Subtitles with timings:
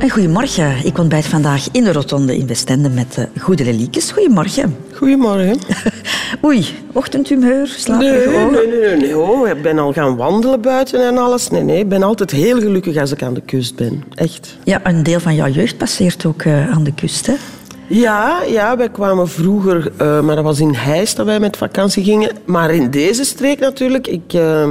[0.00, 0.84] En goedemorgen.
[0.84, 4.10] Ik ontbijt vandaag in de rotonde in Westende met de goede Liekes.
[4.10, 4.76] Goedemorgen.
[4.94, 5.58] Goedemorgen.
[6.44, 8.52] Oei, ochtendhumeur, slaperige Nee, ogen?
[8.52, 9.18] nee, nee, nee, nee.
[9.18, 11.50] Oh, ik ben al gaan wandelen buiten en alles.
[11.50, 14.02] Nee, nee, ik ben altijd heel gelukkig als ik aan de kust ben.
[14.14, 14.56] Echt.
[14.64, 17.34] Ja, een deel van jouw jeugd passeert ook eh, aan de kust, hè?
[17.86, 22.04] Ja, ja, wij kwamen vroeger, eh, maar dat was in Heist dat wij met vakantie
[22.04, 22.30] gingen.
[22.44, 24.06] Maar in deze streek natuurlijk.
[24.06, 24.70] Ik eh,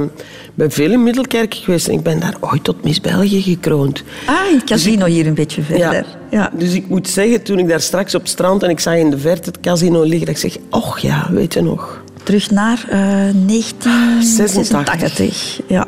[0.60, 4.02] ben veel in Middelkerk geweest en ik ben daar ooit tot Miss België gekroond.
[4.26, 6.04] Ah, in het casino hier een beetje verder.
[6.30, 6.50] Ja.
[6.58, 9.10] Dus ik moet zeggen, toen ik daar straks op het strand en ik zag in
[9.10, 12.02] de verte het casino liggen, dat ik zeg, och ja, weet je nog.
[12.22, 12.98] Terug naar eh
[13.46, 15.60] 1986.
[15.66, 15.86] Ja,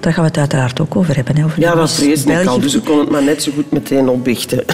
[0.00, 1.36] daar gaan we het uiteraard ook over hebben.
[1.36, 3.70] Hè, over Ja, dat vreesde ik al, dus ik kon het maar net zo goed
[3.70, 4.64] meteen opbiechten.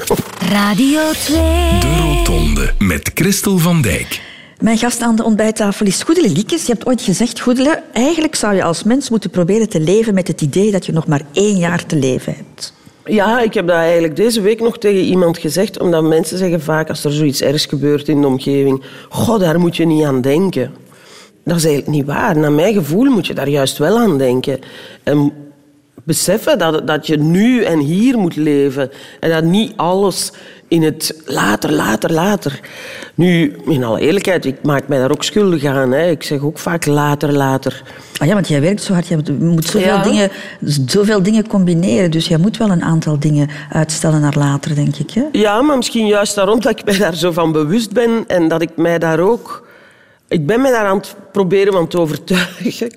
[0.53, 1.41] Radio 2.
[1.81, 4.21] De Rotonde met Christel van Dijk.
[4.61, 6.67] Mijn gast aan de ontbijttafel is Goedele Liekes.
[6.67, 10.29] Je hebt ooit gezegd, Goedele, eigenlijk zou je als mens moeten proberen te leven met
[10.29, 12.73] het idee dat je nog maar één jaar te leven hebt.
[13.05, 16.89] Ja, ik heb dat eigenlijk deze week nog tegen iemand gezegd, omdat mensen zeggen vaak
[16.89, 20.75] als er zoiets ergs gebeurt in de omgeving, goh, daar moet je niet aan denken.
[21.45, 22.37] Dat is eigenlijk niet waar.
[22.37, 24.61] Naar mijn gevoel moet je daar juist wel aan denken.
[25.03, 25.33] En
[26.05, 30.33] beseffen dat, dat je nu en hier moet leven en dat niet alles
[30.71, 32.61] in het later, later, later.
[33.15, 35.93] Nu, in alle eerlijkheid, ik maak mij daar ook schuldig aan.
[35.93, 36.11] Hè.
[36.11, 37.83] Ik zeg ook vaak later, later.
[38.19, 40.03] Ah ja, want jij werkt zo hard, je moet zoveel, Ja.
[40.03, 40.31] dingen,
[40.87, 42.11] zoveel dingen combineren.
[42.11, 45.11] Dus jij moet wel een aantal dingen uitstellen naar later, denk ik.
[45.11, 45.23] Hè?
[45.33, 48.63] Ja, maar misschien juist daarom dat ik mij daar zo van bewust ben en dat
[48.63, 49.69] ik mij daar ook...
[50.29, 52.91] Ik ben mij daar aan het proberen van te overtuigen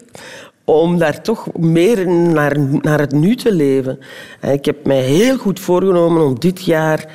[0.63, 3.99] om daar toch meer naar, naar het nu te leven.
[4.39, 7.05] En ik heb mij heel goed voorgenomen om dit jaar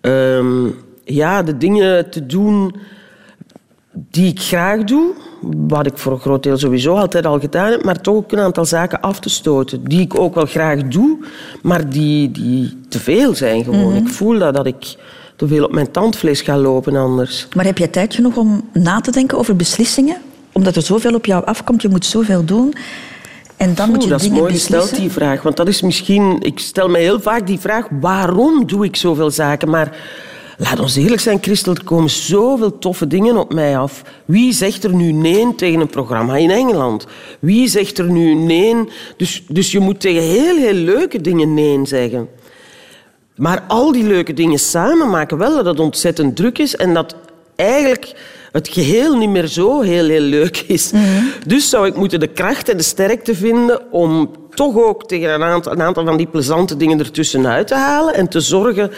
[0.00, 0.66] ehm,
[1.04, 2.74] ja, de dingen te doen
[3.92, 5.14] die ik graag doe,
[5.68, 8.38] wat ik voor een groot deel sowieso altijd al gedaan heb, maar toch ook een
[8.38, 11.18] aantal zaken af te stoten die ik ook wel graag doe,
[11.62, 13.94] maar die, die te veel zijn gewoon.
[13.94, 14.96] Ik voel dat, dat ik
[15.36, 17.48] te veel op mijn tandvlees ga lopen anders.
[17.56, 20.16] Maar heb je tijd genoeg om na te denken over beslissingen?
[20.52, 22.74] Omdat er zoveel op jou afkomt, je moet zoveel doen.
[23.58, 25.42] En dan moet je dat is mooi gesteld, die vraag.
[25.42, 26.36] Want dat is misschien...
[26.40, 29.70] Ik stel me heel vaak die vraag, waarom doe ik zoveel zaken?
[29.70, 29.96] Maar
[30.56, 34.02] laat ons eerlijk zijn, Christel, er komen zoveel toffe dingen op mij af.
[34.24, 37.06] Wie zegt er nu nee tegen een programma in Engeland?
[37.38, 38.76] Wie zegt er nu nee?
[39.16, 42.28] Dus, dus je moet tegen heel, heel leuke dingen nee zeggen.
[43.36, 47.14] Maar al die leuke dingen samen maken wel dat het ontzettend druk is en dat
[47.56, 48.14] eigenlijk
[48.58, 50.92] het geheel niet meer zo heel, heel leuk is.
[51.46, 55.42] Dus zou ik moeten de kracht en de sterkte vinden om toch ook tegen een
[55.42, 58.90] aantal, een aantal van die plezante dingen ertussenuit te halen en te zorgen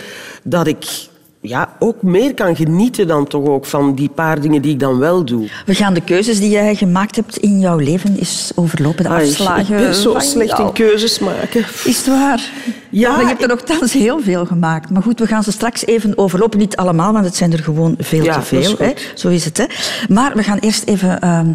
[0.43, 1.09] dat ik
[1.43, 4.99] ja, ook meer kan genieten dan toch ook van die paar dingen die ik dan
[4.99, 5.49] wel doe.
[5.67, 9.05] We gaan de keuzes die jij gemaakt hebt in jouw leven eens overlopen.
[9.05, 9.77] De Ai, afslagen.
[9.77, 10.67] ik ben zo slecht jou.
[10.67, 11.61] in keuzes maken.
[11.85, 12.51] Is het waar?
[12.91, 14.91] Ja, Maar je hebt er nogthans heel veel gemaakt.
[14.91, 16.59] Maar goed, we gaan ze straks even overlopen.
[16.59, 18.87] Niet allemaal, want het zijn er gewoon veel Ja, te is veel.
[18.87, 18.93] Hè?
[19.15, 19.57] Zo is het.
[19.57, 19.65] Hè?
[20.09, 21.47] Maar we gaan eerst even ehm,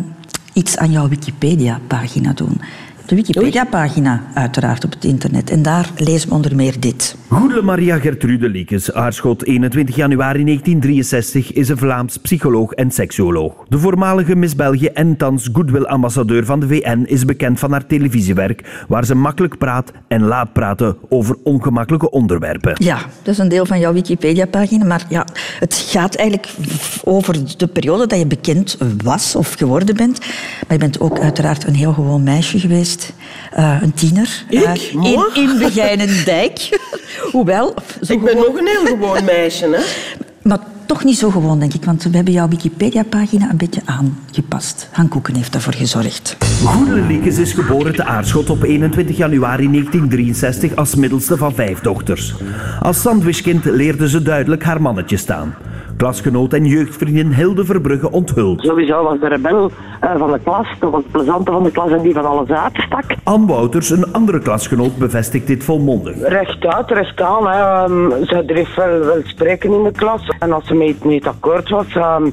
[0.54, 2.62] iets aan jouw Wikipedia-pagina doen.
[3.06, 5.50] De Wikipedia-pagina, uiteraard, op het internet.
[5.50, 7.16] En daar lezen we onder meer dit.
[7.28, 13.54] Goedele Maria Gertrude Liekes, aardschot 21 januari 1963, is een Vlaams psycholoog en seksuoloog.
[13.68, 18.86] De voormalige Miss België en thans goodwill-ambassadeur van de VN is bekend van haar televisiewerk,
[18.88, 22.76] waar ze makkelijk praat en laat praten over ongemakkelijke onderwerpen.
[22.78, 24.86] Ja, dat is een deel van jouw Wikipedia-pagina.
[24.86, 25.26] Maar ja,
[25.60, 26.54] het gaat eigenlijk
[27.04, 30.20] over de periode dat je bekend was of geworden bent.
[30.20, 32.95] Maar je bent ook uiteraard een heel gewoon meisje geweest.
[33.52, 34.44] Eh, een tiener.
[34.50, 34.64] Ik?
[34.64, 36.80] eh, in, in Begijnendijk.
[37.32, 39.82] Hoewel, zo Ik ben gewoon- nog een heel gewoon meisje, hè?
[40.42, 41.86] Maar toch niet zo gewoon, denk ik.
[41.86, 44.88] Want we hebben jouw Wikipedia-pagina een beetje aangepast.
[44.92, 46.38] Han Koeken heeft daarvoor gezorgd.
[46.64, 52.34] Goedele Liekes is geboren te Aarschot op 21 januari 1963 als middelste van vijf dochters.
[52.82, 55.56] Als sandwichkind leerde ze duidelijk haar mannetje staan.
[56.06, 58.62] Klasgenoot en jeugdvriendin Hilde Verbrugge onthult.
[58.62, 61.92] Sowieso was de rebel eh, van de klas, toch was het plezante van de klas
[61.92, 63.04] en die van alles uitstak.
[63.24, 66.16] Anne Wouters, een andere klasgenoot, bevestigt dit volmondig.
[66.22, 67.48] Rechtuit, recht aan.
[67.48, 67.60] Hè.
[67.60, 70.28] Ehm, ze dreef wel, wel spreken in de klas.
[70.40, 72.30] En als ze mee niet akkoord was, ehm,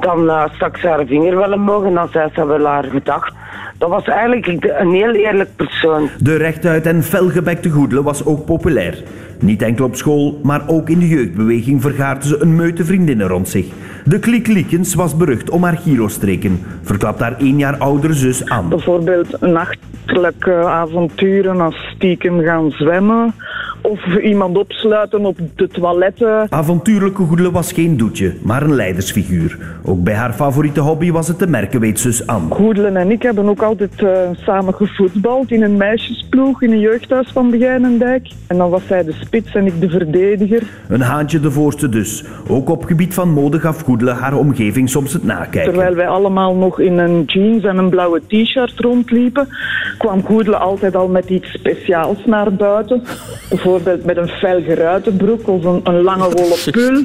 [0.00, 3.32] dan eh, stak ze haar vinger wel omhoog en dan zei ze wel haar gedacht.
[3.78, 4.46] Dat was eigenlijk
[4.78, 6.08] een heel eerlijk persoon.
[6.18, 9.02] De rechtuit en felgebekte Goedele was ook populair.
[9.40, 13.48] Niet enkel op school, maar ook in de jeugdbeweging vergaarde ze een meute vriendinnen rond
[13.48, 13.66] zich.
[14.04, 18.68] De Klik Liekens was berucht om haar girostreken, verklapt haar één jaar oudere zus Anne.
[18.68, 23.34] Bijvoorbeeld nachtelijke avonturen als stiekem gaan zwemmen
[23.90, 26.46] Of iemand opsluiten op de toiletten.
[26.48, 29.58] Avontuurlijke Goedele was geen doetje, maar een leidersfiguur.
[29.84, 32.54] Ook bij haar favoriete hobby was het te merken, weet zus Anne.
[32.54, 37.30] Goedelen en ik hebben ook altijd uh, samen gevoetbald in een meisjesploeg in een jeugdhuis
[37.32, 38.28] van Begijnendijk.
[38.46, 40.62] En dan was zij de spits en ik de verdediger.
[40.88, 42.24] Een haantje de voorste dus.
[42.48, 45.72] Ook op gebied van mode gaf Goedele haar omgeving soms het nakijken.
[45.72, 49.48] Terwijl wij allemaal nog in een jeans en een blauwe t-shirt rondliepen,
[49.98, 53.02] kwam Goedele altijd al met iets speciaals naar buiten.
[53.76, 57.04] Bijvoorbeeld met een fel geruite broek of een, een lange wollen pul.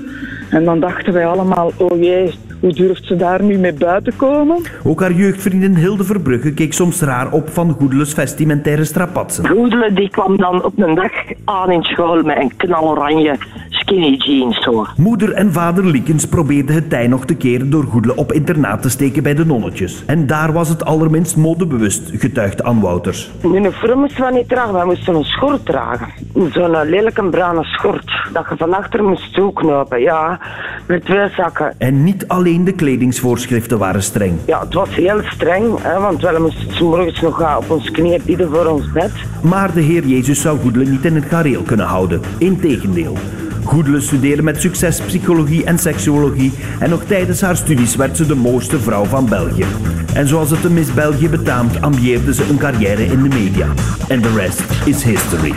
[0.49, 4.57] En dan dachten wij allemaal, oh jee, hoe durft ze daar nu mee buiten komen?
[4.83, 9.47] Ook haar jeugdvriendin Hilde Verbrugge keek soms raar op van Goedeles vestimentaire strapatsen.
[9.47, 11.11] Goedele die kwam dan op een dag
[11.45, 13.37] aan in school met een knaloranje
[13.69, 14.63] skinny jeans.
[14.63, 14.85] Zo.
[14.97, 18.89] Moeder en vader Liekens probeerden het tij nog te keren door Goedele op internaat te
[18.89, 20.03] steken bij de nonnetjes.
[20.05, 23.31] En daar was het allerminst modebewust, getuigt Ann Wouters.
[23.43, 26.07] Uniform moesten we niet dragen, we moesten een schort dragen.
[26.51, 30.39] Zo'n lelijke bruine schort, dat je van achter moest toeknopen, ja,
[30.87, 31.73] met twee zakken.
[31.77, 34.33] En niet alleen de kledingsvoorschriften waren streng.
[34.45, 38.21] Ja, het was heel streng, hè, want we moesten morgens nog gaan op ons knieën
[38.25, 39.11] bidden voor ons bed.
[39.41, 42.21] Maar de Heer Jezus zou Goedele niet in het gareel kunnen houden.
[42.37, 43.17] Integendeel.
[43.63, 48.35] Goedele studeerde met succes psychologie en seksuologie en nog tijdens haar studies werd ze de
[48.35, 49.65] mooiste vrouw van België.
[50.13, 53.67] En zoals het de Miss België betaamt, ambieerde ze een carrière in de media.
[54.07, 55.53] En de rest is history.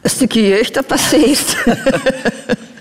[0.00, 1.56] Een stukje jeugd dat passeert.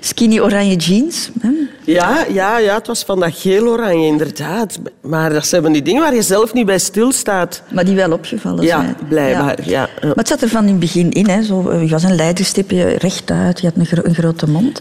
[0.00, 1.30] Skinny oranje jeans.
[1.40, 1.48] Hè?
[1.84, 4.78] Ja, ja, ja, het was van dat geel-oranje, inderdaad.
[5.00, 7.62] Maar dat zijn van die dingen waar je zelf niet bij stilstaat.
[7.72, 8.96] Maar die wel opgevallen Ja, zijn.
[9.08, 9.58] blijkbaar.
[9.68, 9.88] Ja.
[10.02, 11.28] Maar het zat er van in het begin in.
[11.28, 11.42] Hè.
[11.42, 14.80] Zo, eh, je was een leiderstipje, rechtuit, je had een, gro- een grote mond.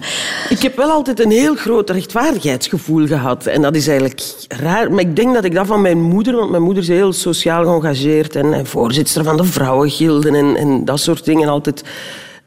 [0.50, 3.45] Ik heb wel altijd een heel groot rechtvaardigheidsgevoel gehad.
[3.45, 4.92] En dat is eigenlijk raar.
[4.92, 6.36] Maar ik denk dat ik dat van mijn moeder...
[6.36, 10.86] Want mijn moeder is heel sociaal geëngageerd en, en voorzitter van de vrouwengilden en, en
[10.86, 11.83] dat soort dingen altijd...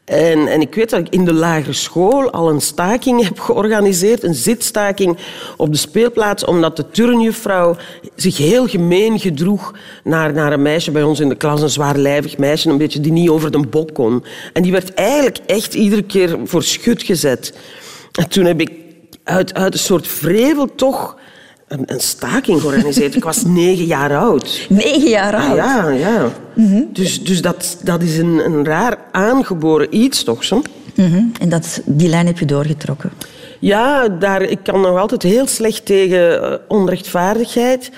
[0.05, 4.23] En, en ik weet dat ik in de lagere school al een staking heb georganiseerd,
[4.23, 5.17] een zitstaking
[5.57, 7.75] op de speelplaats, omdat de turnjuffrouw
[8.15, 9.73] zich heel gemeen gedroeg
[10.03, 13.11] naar, naar een meisje bij ons in de klas, een zwaarlijvig meisje, een beetje die
[13.11, 14.23] niet over de bok kon.
[14.53, 17.57] En die werd eigenlijk echt iedere keer voor schut gezet.
[18.11, 18.71] En toen heb ik
[19.23, 21.17] uit, uit een soort vrevel toch
[21.73, 23.15] een, een staking georganiseerd.
[23.15, 24.65] ik was negen jaar oud.
[24.69, 25.57] Negen jaar Ah, oud.
[25.57, 26.29] ja, ja.
[26.91, 30.61] Dus, dus dat, dat is een, een raar aangeboren iets, toch zo?
[30.95, 31.21] Mhm.
[31.39, 33.11] En dat, die lijn heb je doorgetrokken.
[33.59, 37.91] Ja, daar, ik kan nog altijd heel slecht tegen eh, onrechtvaardigheid.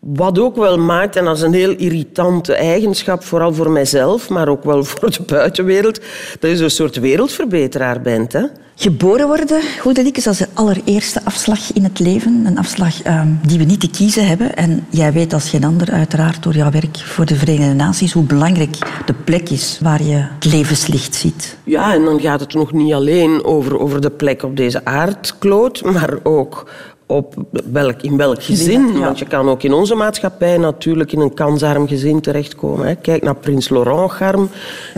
[0.00, 4.48] Wat ook wel maakt, en dat is een heel irritante eigenschap, vooral voor mijzelf, maar
[4.48, 6.00] ook wel voor de buitenwereld,
[6.40, 8.32] dat je een soort wereldverbeteraar bent.
[8.32, 8.44] Hè?
[8.74, 12.42] Geboren worden, goede dik, is als de allereerste afslag in het leven.
[12.46, 14.56] Een afslag ehm, die we niet te kiezen hebben.
[14.56, 18.24] En jij weet als geen ander uiteraard door jouw werk voor de Verenigde Naties hoe
[18.24, 21.56] belangrijk de plek is waar je het levenslicht ziet.
[21.64, 25.82] Ja, en dan gaat het nog niet alleen over, over de plek op deze aardkloot,
[25.82, 26.70] maar ook
[27.10, 27.34] op
[27.72, 28.92] welk, in welk gezin.
[28.92, 28.98] Ja.
[28.98, 32.86] Want je kan ook in onze maatschappij natuurlijk in een kansarm gezin terechtkomen.
[32.86, 32.94] Hè.
[32.94, 34.48] Kijk naar Prins Laurent Garm.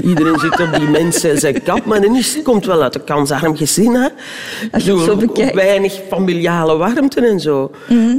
[0.03, 3.57] Iedereen zit op die mensen zijn kap, maar die is- komt wel uit een kansarm
[3.57, 3.95] gezin.
[3.95, 4.09] Hè.
[4.73, 5.55] Als je zo bekijkt.
[5.55, 7.71] Weinig familiale warmte en zo.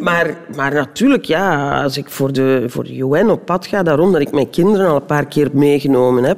[0.01, 4.11] maar, maar natuurlijk, ja, als ik voor de, voor de UN op pad ga, daarom
[4.11, 6.37] dat ik mijn kinderen al een paar keer meegenomen heb,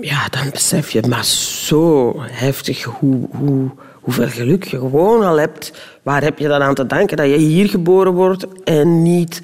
[0.00, 3.70] ja, dan besef je maar zo heftig hoe, hoe,
[4.04, 5.72] hoeveel geluk je gewoon al hebt.
[6.02, 9.40] Waar heb je dan aan te danken dat je hier geboren wordt en niet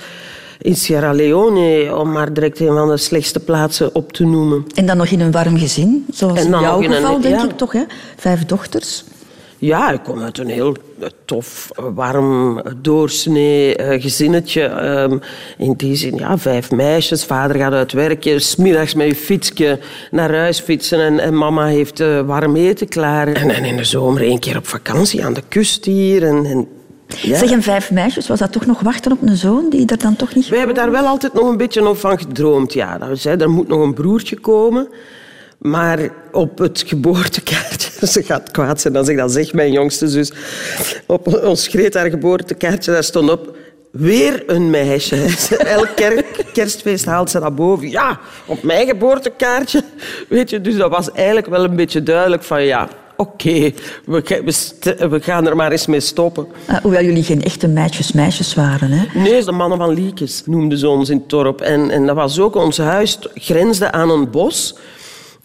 [0.61, 4.65] in Sierra Leone, om maar direct een van de slechtste plaatsen op te noemen.
[4.75, 7.45] En dan nog in een warm gezin, zoals in jouw een- geval, denk ja.
[7.45, 7.73] ik toch.
[7.73, 7.83] Hè?
[8.17, 9.05] Vijf dochters.
[9.61, 14.63] Ja, ik kom uit een heel eh, tof, eh, warm, eh, doorsnee gezinnetje.
[14.63, 15.19] Ehm,
[15.59, 17.25] in die zin, ja, vijf meisjes.
[17.25, 18.41] Vader gaat uit werken.
[18.41, 19.79] Smiddags met je fietsje
[20.11, 21.01] naar huis fietsen.
[21.01, 23.29] En, en mama heeft warm eten klaar.
[23.29, 26.23] En, en in de zomer één keer op vakantie aan de kust hier.
[26.23, 26.69] En, en,
[27.07, 27.39] ja.
[27.39, 30.17] Zeg, en vijf meisjes, was dat toch nog wachten op een zoon die er dan
[30.17, 30.49] toch niet...
[30.49, 32.73] Wij hebben daar wel altijd nog een beetje van gedroomd.
[32.73, 32.99] Ja.
[32.99, 34.89] Dat we zeiden, er moet nog een broertje komen.
[35.61, 40.33] Maar op het geboortekaartje, ze gaat kwaad zijn als ik dat zeg, mijn jongste zus.
[41.07, 43.57] Op ons Greta haar geboortekaartje, daar stond op...
[43.91, 45.17] Weer een meisje.
[45.77, 47.91] Elk ker- kerstfeest haalt ze dat boven.
[47.91, 49.83] Ja, op mijn geboortekaartje.
[50.29, 53.73] Weet je, dus dat was eigenlijk wel een beetje duidelijk van ja, oké,
[54.05, 54.43] we,
[55.11, 56.47] we gaan er maar eens mee stoppen.
[56.67, 58.91] Ah, hoewel jullie geen echte meisjes-meisjes waren.
[58.91, 59.21] Hè?
[59.21, 61.61] Nee, de mannen van Liekes noemden ze ons in het dorp.
[61.61, 64.75] En, en dat was ook, ons huis grensde aan een bos.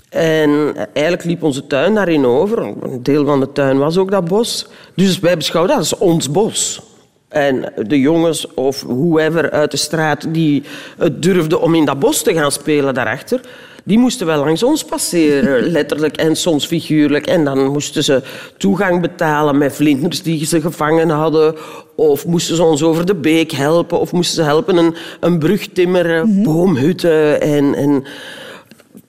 [0.09, 2.59] En eigenlijk liep onze tuin daarin over.
[2.59, 4.67] Een deel van de tuin was ook dat bos.
[4.95, 6.81] Dus wij beschouwden dat als ons bos.
[7.27, 10.63] En de jongens of whoever uit de straat die
[10.97, 13.41] het durfden om in dat bos te gaan spelen daarachter,
[13.83, 17.27] die moesten wel langs ons passeren, letterlijk en soms figuurlijk.
[17.27, 18.21] En dan moesten ze
[18.57, 21.55] toegang betalen met vlinders die ze gevangen hadden.
[21.95, 24.00] Of moesten ze ons over de beek helpen.
[24.00, 27.75] Of moesten ze helpen een, een brug timmeren, boomhutten en...
[27.75, 28.03] en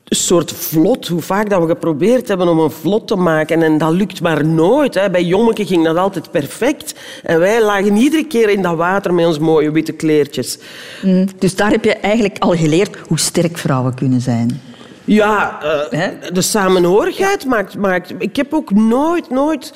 [0.08, 3.62] soort vlot, hoe vaak dat we geprobeerd hebben om een vlot te maken.
[3.62, 4.94] En dat lukt maar nooit.
[4.94, 5.10] Hè.
[5.10, 6.94] Bij Jommeke ging dat altijd perfect.
[7.22, 10.58] En wij lagen iedere keer in dat water met ons mooie witte kleertjes.
[11.02, 14.60] Mm, Dus daar heb je eigenlijk al geleerd hoe sterk vrouwen kunnen zijn.
[15.04, 18.12] Ja, eh, de samenhorigheid maakt, maakt...
[18.18, 19.72] Ik heb ook nooit, nooit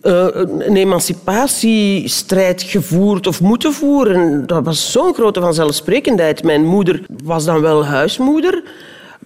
[0.00, 0.26] eh,
[0.58, 4.46] een emancipatiestrijd gevoerd of moeten voeren.
[4.46, 6.42] Dat was zo'n grote vanzelfsprekendheid.
[6.42, 8.62] Mijn moeder was dan wel huismoeder,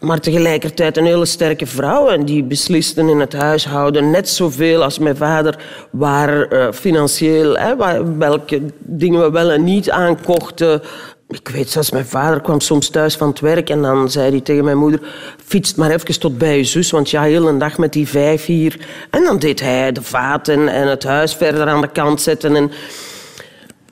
[0.01, 2.09] maar tegelijkertijd een hele sterke vrouw.
[2.09, 5.59] En die beslisten in het huishouden net zoveel als mijn vader
[5.91, 7.77] waar eh, financieel, hè,
[8.19, 10.83] welke dingen we wel en niet aankochten.
[11.29, 14.41] Ik weet zelfs, mijn vader kwam soms thuis van het werk en dan zei hij
[14.41, 15.01] tegen mijn moeder,
[15.45, 18.45] fiets maar even tot bij je zus, want ja, heel een dag met die vijf
[18.45, 18.87] hier.
[19.11, 22.57] En dan deed hij de vaten en het huis verder aan de kant zetten.
[22.57, 22.71] En,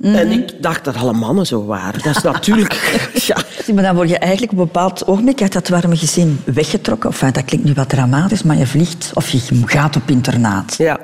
[0.00, 2.02] en ik dacht dat alle mannen zo waren.
[2.02, 3.00] Dat is natuurlijk...
[3.28, 3.36] ja.
[3.74, 7.10] Maar dan word je eigenlijk op een bepaald ogenblik uit dat warme gezin weggetrokken.
[7.10, 10.74] Enfin, dat klinkt nu wat dramatisch, maar je vliegt of je gaat op internaat.
[10.78, 10.98] ja.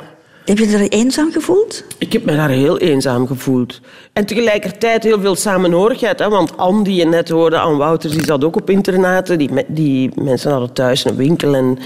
[0.44, 1.84] Heb je je er eenzaam gevoeld?
[1.98, 3.80] Ik heb me daar heel eenzaam gevoeld.
[4.12, 6.18] En tegelijkertijd heel veel samenhorigheid.
[6.18, 6.28] Hè?
[6.28, 9.38] Want Anne, die je net hoorde, Anne Wouters, die zat ook op internaten.
[9.38, 11.54] Die, die mensen hadden thuis een winkel.
[11.54, 11.78] En,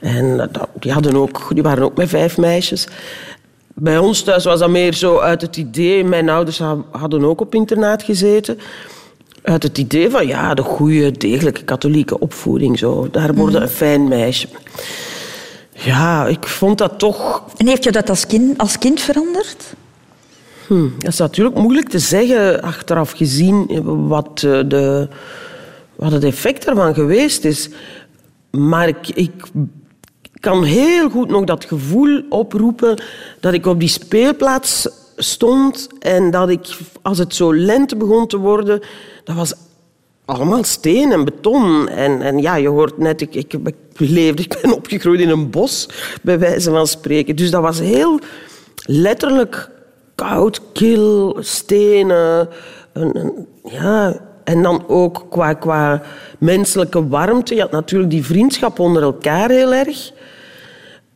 [0.00, 0.50] en
[0.80, 2.86] die, hadden ook, die waren ook met vijf meisjes.
[3.82, 6.04] Bij ons thuis was dat meer zo uit het idee...
[6.04, 8.58] Mijn ouders ha- hadden ook op internaat gezeten.
[9.42, 12.78] Uit het idee van, ja, de goede, degelijke katholieke opvoeding.
[12.78, 13.08] Zo.
[13.10, 14.48] Daar worden een fijn meisje.
[15.72, 19.74] Ja, ik vond dat toch En heeft je dat als kind, als kind veranderd?
[20.98, 25.08] dat is natuurlijk moeilijk te zeggen achteraf gezien wat, eh, de,
[25.96, 27.68] wat het effect ervan geweest is.
[28.50, 29.32] Maar ik, ik
[30.40, 33.02] kan heel goed nog dat gevoel oproepen
[33.40, 38.36] dat ik op die speelplaats stond en dat ik, als het zo lente begon te
[38.38, 38.80] worden,
[39.24, 39.54] dat was
[40.24, 41.88] allemaal steen en beton.
[41.88, 43.74] En, en ja, je hoort net, ik, ik, ik
[44.38, 45.88] ik ben opgegroeid in een bos,
[46.22, 47.36] bij wijze van spreken.
[47.36, 48.18] Dus dat was heel
[48.84, 49.70] letterlijk
[50.14, 52.48] koud, kil, stenen.
[52.92, 54.20] Een- ja,
[54.50, 56.02] en dan ook qua, qua
[56.38, 57.54] menselijke warmte.
[57.54, 60.12] Je had natuurlijk die vriendschap onder elkaar heel erg.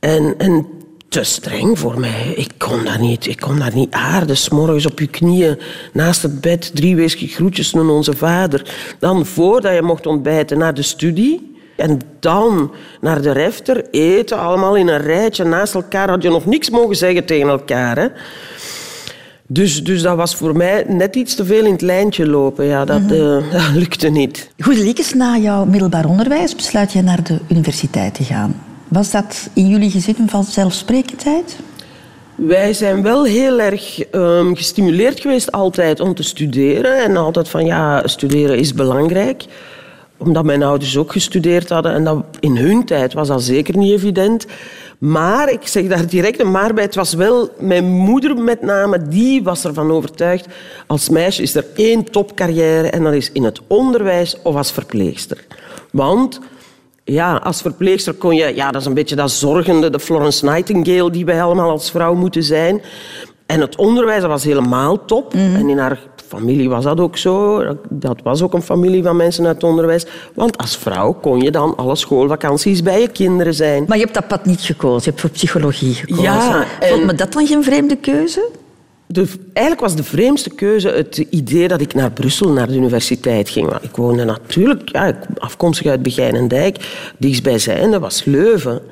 [0.01, 0.67] En, en
[1.09, 2.33] te streng voor mij.
[2.37, 3.27] Ik kon dat niet.
[3.27, 4.37] Ik kon dat niet aarden.
[4.51, 5.59] morgens op je knieën
[5.93, 6.71] naast het bed.
[6.75, 8.75] Drie weesje groetjes naar onze vader.
[8.99, 11.57] Dan voordat je mocht ontbijten naar de studie.
[11.77, 13.91] En dan naar de refter.
[13.91, 16.09] Eten allemaal in een rijtje naast elkaar.
[16.09, 17.97] Had je nog niks mogen zeggen tegen elkaar.
[17.97, 18.07] Hè?
[19.47, 22.65] Dus, dus dat was voor mij net iets te veel in het lijntje lopen.
[22.65, 24.51] Ja, dat, eh, dat lukte niet.
[24.59, 28.63] Goed, Liekes, na jouw middelbaar onderwijs besluit je naar de universiteit te gaan.
[28.89, 31.57] Was dat in jullie gezin een vanzelfsprekendheid?
[32.35, 37.03] Wij zijn wel heel erg ehm, gestimuleerd geweest altijd om te studeren.
[37.05, 39.45] En altijd van ja, studeren is belangrijk.
[40.17, 41.93] Omdat mijn ouders ook gestudeerd hadden.
[41.93, 44.47] En dat, in hun tijd was dat zeker niet evident.
[44.99, 49.09] Maar, ik zeg daar direct een maar bij, het was wel mijn moeder met name,
[49.09, 50.47] die was ervan overtuigd.
[50.87, 55.45] Als meisje is er één topcarrière en dat is in het onderwijs of als verpleegster.
[55.93, 56.41] Want
[57.05, 58.55] ja, als verpleegster kon je...
[58.55, 62.15] Ja, dat is een beetje dat zorgende, de Florence Nightingale die wij allemaal als vrouw
[62.15, 62.83] moeten zijn.
[63.47, 65.35] En het onderwijs dat was helemaal top.
[65.35, 65.99] En in haar
[66.35, 67.63] familie was dat ook zo.
[67.89, 70.07] Dat was ook een familie van mensen uit het onderwijs.
[70.35, 73.85] Want als vrouw kon je dan alle schoolvakanties bij je kinderen zijn.
[73.89, 74.99] Maar je hebt dat pad niet gekozen.
[75.05, 76.23] Je hebt voor psychologie gekozen.
[76.25, 78.49] Ja, en- Vond me dat dan geen vreemde keuze?
[79.07, 83.49] De, eigenlijk was de vreemdste keuze het idee dat ik naar Brussel, naar de universiteit
[83.49, 83.71] ging.
[83.71, 86.77] Want ik woonde natuurlijk, ja, afkomstig uit Begijnendijk,
[87.19, 88.83] dichtstbijzijnde was Leuven.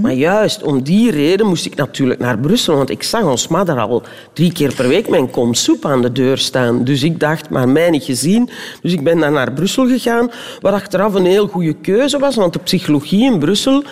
[0.00, 3.78] Maar juist om die reden moest ik natuurlijk naar Brussel, want ik zag ons madder
[3.78, 4.02] al
[4.32, 6.84] drie keer per week mijn kom soep aan de deur staan.
[6.84, 8.50] Dus ik dacht, maar mij niet gezien.
[8.82, 12.52] Dus ik ben dan naar Brussel gegaan, wat achteraf een heel goede keuze was, want
[12.52, 13.84] de psychologie in Brussel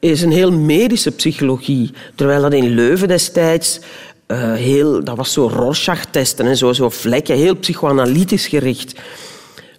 [0.00, 1.90] is een heel medische psychologie.
[2.14, 3.80] Terwijl dat in Leuven destijds
[4.34, 9.00] eh, heel, dat was zo Rorschach-testen en zo, zo vlekken, heel psychoanalytisch gericht.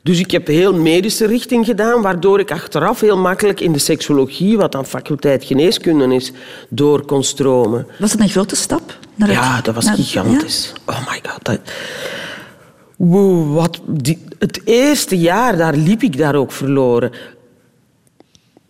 [0.04, 4.58] Dus ik heb heel medische richting gedaan, waardoor ik achteraf heel makkelijk in de seksologie,
[4.58, 6.32] wat dan faculteit geneeskunde is,
[6.70, 7.88] door kon stromen.
[8.00, 8.98] Was het een grote stap?
[9.16, 10.74] Naar het- Ja, dat was naar- gigantisch.
[10.86, 11.44] Oh my god.
[11.46, 11.60] Dat...
[12.98, 14.24] Wow, wat die...
[14.40, 17.12] Het eerste jaar, daar liep ik daar ook verloren.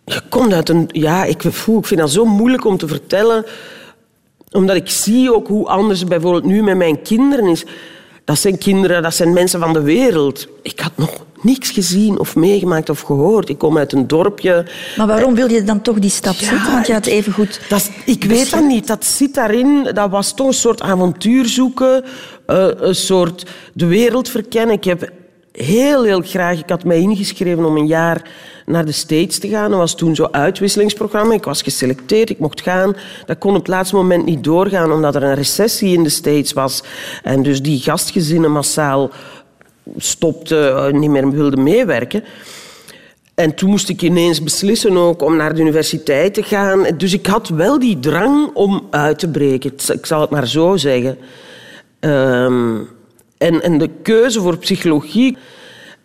[0.04, 0.88] Je komt uit een...
[0.92, 3.44] Ja, ik, voel, ik vind dat zo moeilijk om te vertellen.
[4.56, 7.64] Omdat ik zie ook hoe anders het bijvoorbeeld nu met mijn kinderen is.
[8.24, 10.46] Dat zijn kinderen, dat zijn mensen van de wereld.
[10.62, 13.48] Ik had nog niks gezien of meegemaakt of gehoord.
[13.48, 14.66] Ik kom uit een dorpje.
[14.96, 16.72] Maar waarom wil je dan toch die stap zetten?
[16.72, 17.60] Want je had even goed...
[17.68, 18.86] Dat ik weet dat niet.
[18.86, 19.90] Dat zit daarin.
[19.94, 22.04] Dat was toch een soort avontuur zoeken.
[22.46, 24.74] eh, een soort de wereld verkennen.
[24.76, 25.10] Ik heb
[25.56, 26.58] heel, heel graag...
[26.58, 28.30] Ik had mij ingeschreven om een jaar
[28.66, 29.70] naar de States te gaan.
[29.70, 31.34] Dat was toen zo'n uitwisselingsprogramma.
[31.34, 32.96] Ik was geselecteerd, ik mocht gaan.
[33.26, 36.52] Dat kon op het laatste moment niet doorgaan, omdat er een recessie in de States
[36.52, 36.82] was.
[37.22, 39.10] En dus die gastgezinnen massaal
[39.96, 42.24] stopten, eh, niet meer wilden meewerken.
[43.34, 46.86] En toen moest ik ineens beslissen ook om naar de universiteit te gaan.
[46.96, 49.72] Dus ik had wel die drang om uit te breken.
[49.92, 51.18] Ik zal het maar zo zeggen.
[52.00, 52.78] Ehm,
[53.38, 55.36] en, en de keuze voor psychologie...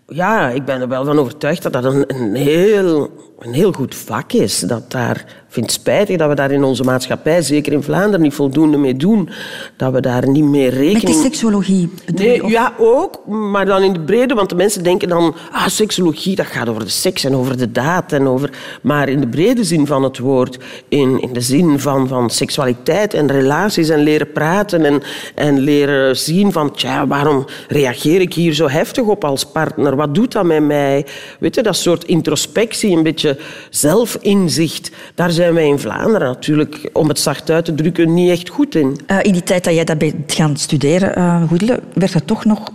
[0.08, 3.10] Ja, ik ben er wel van overtuigd dat dat een, een, heel,
[3.40, 4.60] een heel goed vak is.
[4.60, 8.34] Dat daar, vind het spijtig dat we daar in onze maatschappij, zeker in Vlaanderen, niet
[8.34, 9.30] voldoende mee doen.
[9.78, 10.94] Dat we daar niet meer rekening...
[10.94, 12.44] Met die seksologie bedoel Nee, je?
[12.44, 16.36] Of- ja, ook, maar dan in de brede, want de mensen denken dan, ah, seksologie,
[16.36, 18.12] dat gaat over de seks en over de daad.
[18.12, 18.50] En over,
[18.82, 23.14] maar in de brede zin van het woord, in, in de zin van, van seksualiteit
[23.14, 25.02] en relaties en leren praten en,
[25.36, 29.96] en leren zien van, tja, waarom reageer ik hier zo heftig op als partner?
[29.96, 31.06] Wat doet dat met mij?
[31.40, 33.38] Weet je, dat soort introspectie, een beetje
[33.70, 38.50] zelfinzicht, daar zijn wij in Vlaanderen natuurlijk, om het zacht uit te drukken, niet echt
[38.50, 39.00] goed in.
[39.06, 42.46] Eh, in die tijd dat jij dat bent gaan studeren, eh Goedele, werd er toch
[42.46, 42.70] nog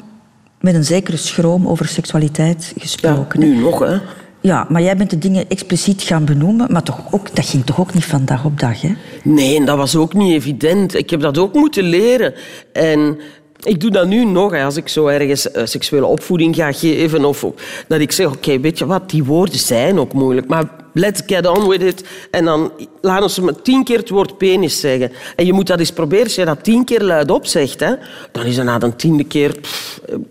[0.60, 3.40] met een zekere schroom over seksualiteit Ja, gesproken.
[3.40, 3.46] hè?
[3.46, 3.96] nu nog, hè.
[4.40, 7.80] Ja, maar jij bent de dingen expliciet gaan benoemen, maar toch ook, dat ging toch
[7.80, 8.92] ook niet van dag op dag, hè?
[9.24, 10.94] Nee, en dat was ook niet evident.
[10.94, 12.34] Ik heb dat ook moeten leren.
[12.72, 13.18] En
[13.62, 17.24] ik doe dat nu nog, als ik zo ergens eh, seksuele opvoeding ga geven.
[17.24, 17.44] Of
[17.88, 20.48] dat ik zeg, oké, weet je wat, die woorden zijn ook moeilijk.
[20.48, 22.04] Maar let's get on with it.
[22.30, 25.12] En dan laten ze me tien keer het woord penis zeggen.
[25.36, 26.24] En je moet dat eens proberen.
[26.24, 27.94] Als je dat tien keer luidop zegt, hè,
[28.32, 29.56] dan is dat na de tiende keer...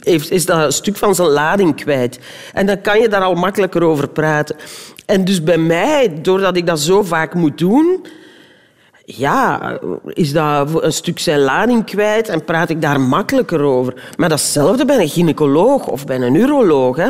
[0.04, 2.20] is dat een stuk van zijn lading kwijt.
[2.54, 4.56] En dan kan je daar al makkelijker over praten.
[5.06, 8.06] En dus bij mij, doordat ik dat zo vaak moet doen
[9.06, 13.94] ja, is dat een stuk zijn lading kwijt en praat ik daar makkelijker over.
[14.18, 16.96] Maar datzelfde bij een gynaecoloog of bij een uroloog.
[16.98, 17.10] Hè?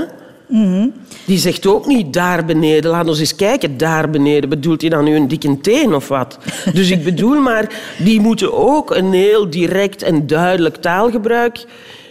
[1.26, 2.92] Die zegt ook niet daar beneden.
[2.92, 4.50] Laat ons eens kijken, daar beneden.
[4.50, 6.38] Bedoelt hij dan nu een dikke teen of wat?
[6.74, 11.66] Dus ik bedoel maar, die moeten ook een heel direct en duidelijk taalgebruik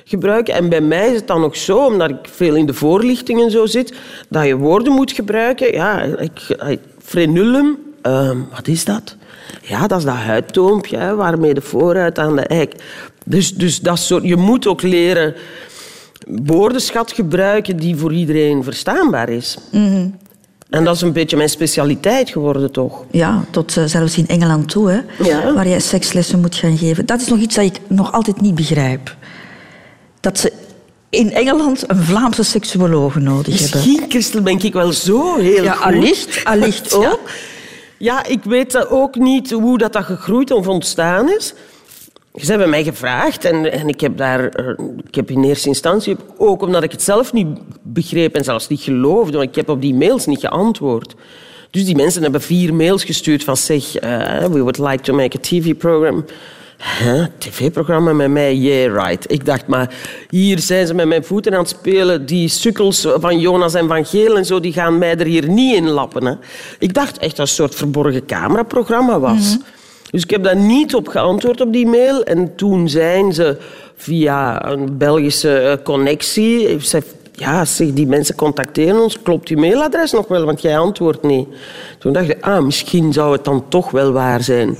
[0.05, 0.55] gebruiken.
[0.55, 3.51] En bij mij is het dan nog zo, omdat ik veel in de voorlichting en
[3.51, 3.95] zo zit,
[4.29, 5.73] dat je woorden moet gebruiken.
[5.73, 9.17] Ja, ik, ik- frenulum, ehm, wat is dat?
[9.63, 12.75] Ja, dat is dat huidtoompje hè, waarmee de vooruit aan de eik.
[13.25, 15.35] Dus, dus dat soort, je moet ook leren
[16.29, 19.57] woordenschat gebruiken die voor iedereen verstaanbaar is.
[20.71, 23.05] En dat is een beetje mijn specialiteit geworden, toch?
[23.11, 25.53] Ja, tot eh, zelfs in Engeland toe, hè, Ja.
[25.55, 27.07] waar jij sekslessen moet gaan geven.
[27.07, 29.17] Dat is nog iets dat ik nog altijd niet begrijp.
[30.21, 30.53] Dat ze
[31.11, 33.79] in Engeland een Vlaamse seksuoloog nodig hebben.
[33.79, 35.85] Misschien, Christel, ben ik wel zo heel Ja, goed.
[35.85, 37.03] allicht, allicht ook.
[37.03, 37.17] Ja,
[38.27, 41.55] ik weet ook niet hoe dat, dat gegroeid of ontstaan is.
[42.35, 44.69] Ze hebben mij gevraagd en, en ik, heb daar, eh,
[45.07, 47.47] ik heb in eerste instantie, ook omdat ik het zelf niet
[47.83, 51.15] begreep en zelfs niet geloofde, want ik heb op die mails niet geantwoord.
[51.71, 55.37] Dus die mensen hebben vier mails gestuurd van zeg, eh, we would like to make
[55.37, 56.25] a TV-program.
[56.79, 57.25] Huh?
[57.39, 58.55] TV-programma met mij?
[58.57, 59.33] Yeah, right.
[59.33, 59.95] Ik dacht, maar
[60.31, 62.27] hier zijn ze met mijn voeten aan het spelen.
[62.27, 65.75] Die sukkels van Jonas en van Geel en zo, die gaan mij er hier niet
[65.77, 66.27] in lappen.
[66.27, 66.33] Hè.
[66.79, 69.57] Ik dacht echt dat het een soort verborgen cameraprogramma was.
[70.11, 72.23] Dus ik heb daar niet op geantwoord op die mail.
[72.23, 73.57] En toen zijn ze
[73.97, 76.81] via een Belgische eh, connectie...
[76.81, 77.03] ze-
[77.37, 79.23] ja, zeg, die mensen contacteren ons.
[79.23, 80.45] Klopt uw mailadres nog wel?
[80.45, 81.49] Want jij antwoordt niet.
[81.99, 84.77] Toen dacht ik, ah, misschien zou het dan toch wel waar zijn.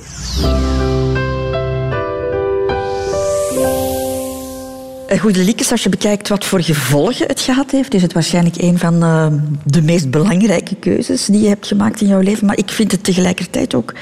[5.09, 8.79] Goede Liekes, als je bekijkt wat voor gevolgen het gehad heeft, is het waarschijnlijk een
[8.79, 9.27] van eh,
[9.63, 12.45] de meest belangrijke keuzes die je hebt gemaakt in jouw leven.
[12.45, 13.93] Maar ik vind het tegelijkertijd ook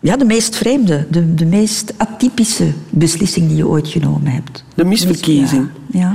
[0.00, 4.64] ja, de meest vreemde, de, de meest atypische beslissing die je ooit genomen hebt.
[4.74, 5.68] De misverkiezing.
[5.90, 6.00] Ja.
[6.00, 6.14] ja.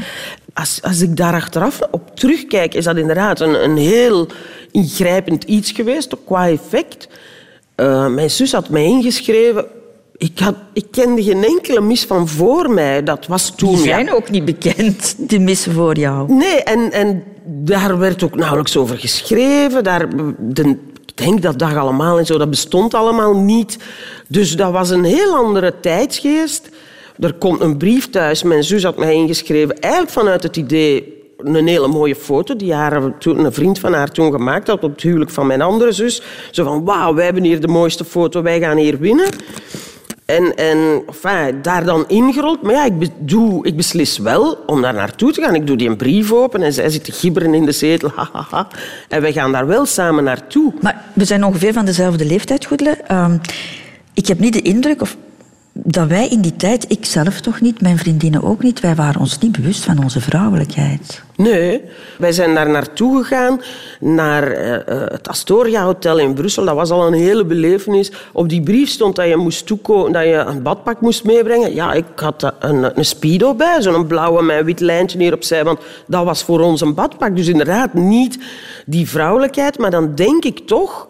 [0.54, 4.28] Als, als ik daar achteraf op terugkijk, is dat inderdaad een, een heel
[4.71, 7.08] ingrijpend iets geweest, ook qua effect.
[7.76, 9.65] Eh, mijn zus had mij ingeschreven.
[10.22, 13.04] Ik, had, ik kende geen enkele mis van voor mij.
[13.04, 13.76] Dat was toen...
[13.76, 16.34] Die ja, zijn ook niet bekend, die missen voor jou.
[16.34, 19.84] Nee, en, en daar werd ook nauwelijks over geschreven.
[19.84, 20.08] Daar,
[20.40, 23.78] de, ik denk dat dag allemaal en zo, dat bestond allemaal niet.
[24.28, 26.70] Dus dat was een heel andere tijdsgeest.
[27.20, 28.44] Er komt een brief thuis.
[28.44, 33.18] Mijn zus had mij ingeschreven, eigenlijk vanuit het idee een hele mooie foto die haar,
[33.18, 36.22] toen, een vriend van haar toen gemaakt had op het huwelijk van mijn andere zus.
[36.52, 39.30] Zo van, wauw, wij hebben hier de mooiste foto, wij gaan hier winnen.
[40.32, 42.62] En, en enfin, daar dan ingerold.
[42.62, 45.56] Maar ja, ik, doe, ik beslis wel om daar naartoe te gaan.
[45.56, 48.12] Ik doe die een brief open en zij zit te gibberen in de zetel.
[49.10, 50.74] En wij gaan daar wel samen naartoe.
[50.82, 52.98] Maar we zijn ongeveer van dezelfde leeftijd, Goedele.
[53.08, 53.38] Ehm,
[54.13, 55.17] ik heb niet de indruk of,
[55.84, 59.20] dat wij in die tijd, ik zelf toch niet, mijn vriendinnen ook niet, wij waren
[59.20, 61.24] ons niet bewust van onze vrouwelijkheid.
[61.36, 61.82] Nee,
[62.17, 63.62] wij zijn daar naartoe gegaan,
[64.00, 66.65] naar eh, eh, het Astoria Hotel in Brussel.
[66.65, 68.12] Dat was al een hele belevenis.
[68.32, 71.74] Op die brief stond dat je, moest toeko- dat je een badpak moest meebrengen.
[71.74, 75.63] Ja, ik had een, een speedo bij, zo'n blauwe met wit lijntje hier opzij.
[75.63, 77.36] Want dat was voor ons een badpak.
[77.36, 78.39] Dus inderdaad niet
[78.86, 79.78] die vrouwelijkheid.
[79.78, 81.08] Maar dan denk ik toch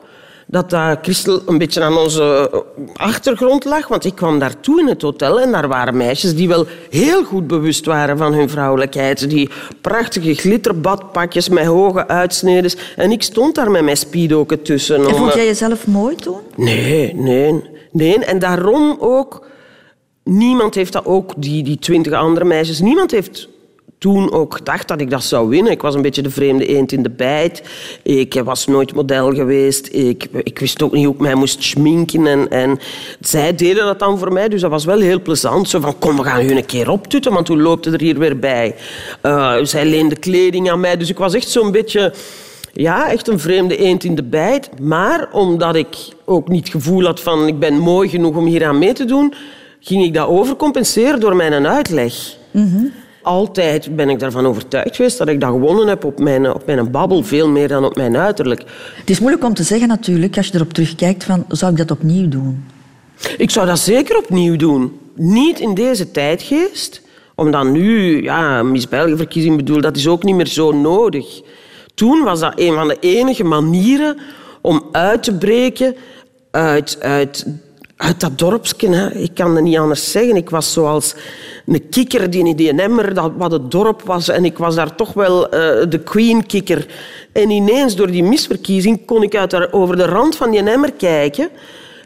[0.52, 2.50] dat dat Christel een beetje aan onze
[2.94, 3.88] achtergrond lag.
[3.88, 7.48] Want ik kwam daartoe in het hotel en daar waren meisjes die wel heel goed
[7.48, 9.30] bewust waren van hun vrouwelijkheid.
[9.30, 9.50] Die
[9.82, 12.72] prachtige glitterbadpakjes met hoge uitsneden.
[12.96, 14.96] En ik stond daar met mijn speedoken tussen.
[14.96, 16.40] En vond eh, jij jezelf mooi toen?
[16.56, 17.62] Nee, nee,
[17.92, 18.26] nee.
[18.26, 19.50] En daarom ook...
[20.24, 22.80] Niemand heeft dat ook, die, die twintig andere meisjes...
[22.80, 23.50] Niemand heeft
[24.02, 25.72] toen ook gedacht dat ik dat zou winnen.
[25.72, 27.64] Ik was een beetje de vreemde eend in de bijt.
[28.04, 29.88] Ik was nooit model geweest.
[29.92, 32.28] Ik, ik wist ook niet hoe ik mij moest schminken.
[32.28, 32.80] En, en
[33.20, 35.70] zij deden dat dan voor mij, dus dat was wel heel plezant.
[35.70, 38.20] Zo van, kom, we gaan u een keer optutten, want hoe loopt het er hier
[38.20, 38.76] weer bij?
[39.22, 42.14] Eh, zij leende kleding aan mij, dus ik was echt zo'n beetje...
[42.74, 44.70] Ja, echt een vreemde eend in de bijt.
[44.80, 48.66] Maar omdat ik ook niet het gevoel had van ik ben mooi genoeg om hier
[48.66, 49.34] aan mee te doen,
[49.80, 52.14] ging ik dat overcompenseren door mijn uitleg.
[53.22, 56.92] Altijd ben ik daarvan overtuigd geweest dat ik dat gewonnen heb op mijn, op mijn
[56.92, 58.64] babbel, veel meer dan op mijn uiterlijk.
[58.96, 61.92] Het is moeilijk om te zeggen natuurlijk, als je erop terugkijkt, van, zou ik dat
[61.92, 62.66] opnieuw doen?
[63.38, 65.00] Ik zou dat zeker opnieuw doen.
[65.16, 67.02] Niet in deze tijdgeest,
[67.36, 71.42] omdat nu, ja, Miss België-verkiezing bedoel, dat is ook niet meer zo nodig.
[71.94, 74.18] Toen was dat een van de enige manieren
[74.62, 75.96] om uit te breken
[76.52, 77.46] uit, uit,
[78.02, 78.90] uit dat dorpsje.
[78.90, 79.12] Hè.
[79.12, 80.36] Ik kan het niet anders zeggen.
[80.36, 81.16] Ik was zoals
[81.66, 84.30] een kikker die in die emmer, dat wat het dorp was.
[84.30, 86.88] En ik was daar toch wel eh, de queen-kikker.
[87.32, 90.92] En ineens, door die misverkiezing, kon ik uit daar, over de rand van die emmer
[90.92, 91.50] kijken.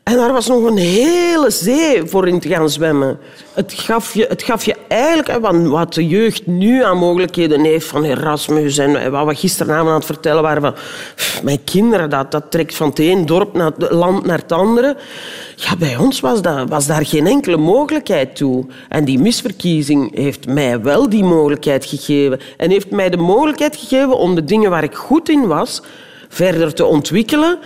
[0.05, 3.19] En daar was nog een hele zee voor in te gaan zwemmen.
[3.53, 8.03] Het gaf je, het gaf je eigenlijk wat, de jeugd nu aan mogelijkheden heeft van
[8.03, 10.75] Erasmus en wat we gisteravond aan het vertellen waren van
[11.43, 14.97] mijn kinderen, dat, dat trekt van het een dorp naar het land naar het andere.
[15.55, 18.65] Ja, bij ons was, dat, was daar geen enkele mogelijkheid toe.
[18.89, 22.39] En die misverkiezing heeft mij wel die mogelijkheid gegeven.
[22.57, 25.81] En heeft mij de mogelijkheid gegeven om de dingen waar ik goed in was
[26.29, 27.59] verder te ontwikkelen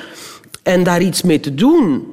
[0.70, 2.08] en daar iets mee te doen.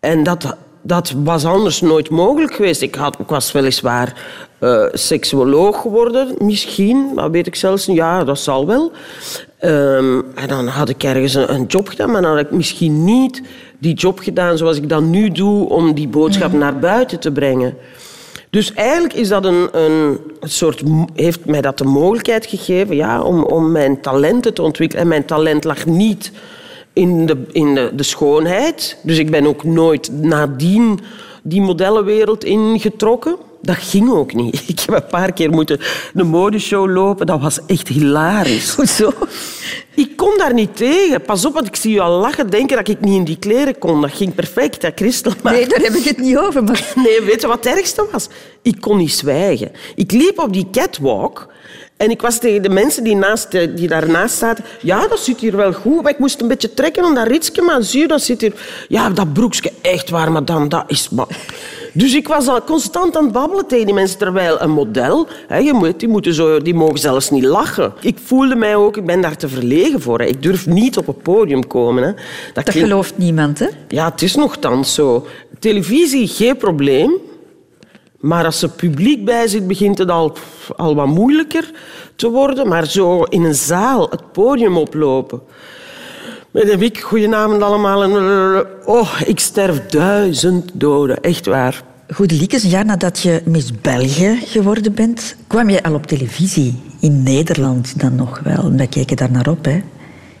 [0.00, 2.82] En dat, dat was anders nooit mogelijk geweest.
[2.82, 4.14] Ik, had, ik was weliswaar
[4.58, 7.10] eh seksuoloog geworden, misschien.
[7.14, 7.96] Dat weet ik zelfs niet.
[7.96, 8.92] Ja, dat zal wel.
[9.58, 13.04] Ehm, en dan had ik ergens een, een job gedaan, maar dan had ik misschien
[13.04, 13.42] niet
[13.78, 17.74] die job gedaan zoals ik dat nu doe om die boodschap naar buiten te brengen.
[18.50, 20.82] Dus eigenlijk is dat een, een soort,
[21.14, 25.02] heeft mij dat de mogelijkheid gegeven ja, om, om mijn talenten te ontwikkelen.
[25.02, 26.32] En mijn talent lag niet
[26.96, 28.96] in, de, in de, de schoonheid.
[29.02, 31.00] Dus ik ben ook nooit nadien
[31.42, 33.36] die modellenwereld ingetrokken.
[33.62, 34.64] Dat ging ook niet.
[34.68, 35.80] Ik heb een paar keer moeten
[36.14, 37.26] de modeshow lopen.
[37.26, 38.74] Dat was echt hilarisch.
[38.74, 39.12] Hoezo?
[39.94, 41.22] Ik kon daar niet tegen.
[41.22, 43.78] Pas op, want ik zie je al lachen denken dat ik niet in die kleren
[43.78, 44.00] kon.
[44.00, 45.32] Dat ging perfect, hè, Christel.
[45.42, 45.52] Maar...
[45.52, 46.64] Nee, daar heb ik het niet over.
[46.64, 46.92] Maar...
[47.04, 48.28] Nee, weet je wat het ergste was?
[48.62, 49.72] Ik kon niet zwijgen.
[49.94, 51.48] Ik liep op die catwalk
[51.96, 54.64] en ik was tegen de mensen die, naast, die daarnaast zaten...
[54.80, 57.62] Ja, dat zit hier wel goed, maar ik moest een beetje trekken aan dat ritsje,
[57.62, 58.52] maar zie je, dat zit hier...
[58.88, 61.08] Ja, dat broekje, echt waar, madame, dat is...
[61.08, 61.26] Maar...
[61.92, 65.26] Dus ik was al constant aan het babbelen tegen die mensen, terwijl een model...
[65.46, 67.92] Hè, je moet, die, moeten zo, die mogen zelfs niet lachen.
[68.00, 70.18] Ik voelde mij ook, ik ben daar te verlegen voor.
[70.18, 70.26] Hè.
[70.26, 72.02] Ik durf niet op het podium komen.
[72.02, 72.12] Hè.
[72.52, 73.66] Dat gelooft niemand, hè?
[73.88, 75.26] ja, het is nogthans zo.
[75.58, 77.20] Televisie, geen probleem.
[78.26, 80.36] Maar als er publiek bij zit, begint het al,
[80.76, 81.70] al wat moeilijker
[82.16, 82.68] te worden.
[82.68, 85.40] Maar zo in een zaal het podium oplopen.
[86.50, 88.02] Met een wik, goedenavond allemaal.
[88.02, 88.12] En,
[88.84, 91.22] oh, ik sterf duizend doden.
[91.22, 91.82] Echt waar.
[92.14, 96.82] Goed, Liekes, een jaar nadat je Miss België geworden bent, kwam je al op televisie.
[97.00, 98.72] In Nederland dan nog wel.
[98.72, 99.82] Wij keken daar naar op, hè.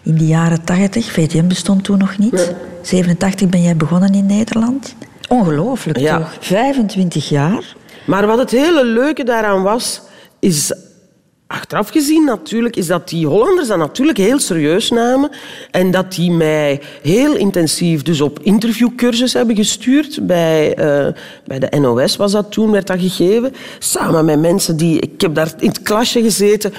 [0.02, 2.54] In de jaren 80, VTM bestond toen nog niet.
[2.82, 4.94] 87 ben jij begonnen in Nederland.
[5.28, 6.18] Ongelooflijk, Ja.
[6.18, 6.36] toch?
[6.40, 7.74] 25 jaar.
[8.06, 10.02] Maar wat het hele leuke daaraan was,
[10.38, 10.72] is
[11.48, 15.30] Achteraf gezien natuurlijk is dat die Hollanders dat natuurlijk heel serieus namen
[15.70, 20.26] en dat die mij heel intensief dus op interviewcursus hebben gestuurd.
[20.26, 21.12] Bij, eh,
[21.44, 23.54] bij de NOS was dat toen, werd dat gegeven.
[23.78, 25.00] Samen met mensen die...
[25.00, 26.72] Ik heb daar in het klasje gezeten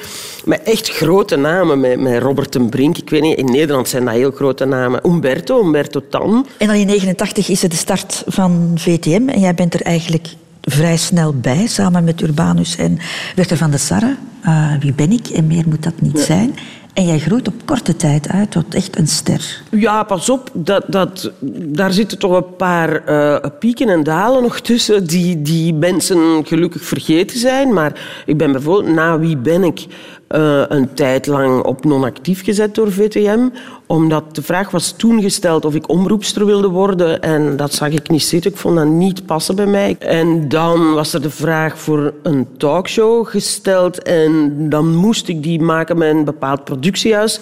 [0.46, 1.80] met echt grote namen.
[1.80, 2.98] Met, met Robert ten Brink.
[2.98, 5.06] Ik weet niet, in Nederland zijn dat heel grote namen.
[5.06, 6.48] Umberto, Umberto Tan.
[6.58, 10.28] En dan in 89 is het de start van VTM en jij bent er eigenlijk
[10.70, 12.98] vrij snel bij, samen met Urbanus en
[13.36, 14.16] Werther van de Sarre.
[14.46, 15.28] Uh, wie ben ik?
[15.28, 16.56] En meer moet dat niet zijn.
[16.94, 19.62] En jij groeit op korte tijd uit tot echt een ster.
[19.72, 20.50] Ja, pas op.
[20.54, 25.74] Dat, dat, daar zitten toch een paar uh, pieken en dalen nog tussen die, die
[25.74, 27.74] mensen gelukkig vergeten zijn.
[27.74, 29.86] Maar ik ben bijvoorbeeld, na wie ben ik,
[30.30, 33.48] uh, een tijd lang op non-actief gezet door VTM
[33.88, 37.22] omdat de vraag was toen gesteld of ik omroepster wilde worden.
[37.22, 38.52] En dat zag ik niet zitten.
[38.52, 39.96] Ik vond dat niet passen bij mij.
[40.00, 44.02] En dan was er de vraag voor een talkshow gesteld.
[44.02, 47.40] En dan moest ik die maken met een bepaald productiehuis.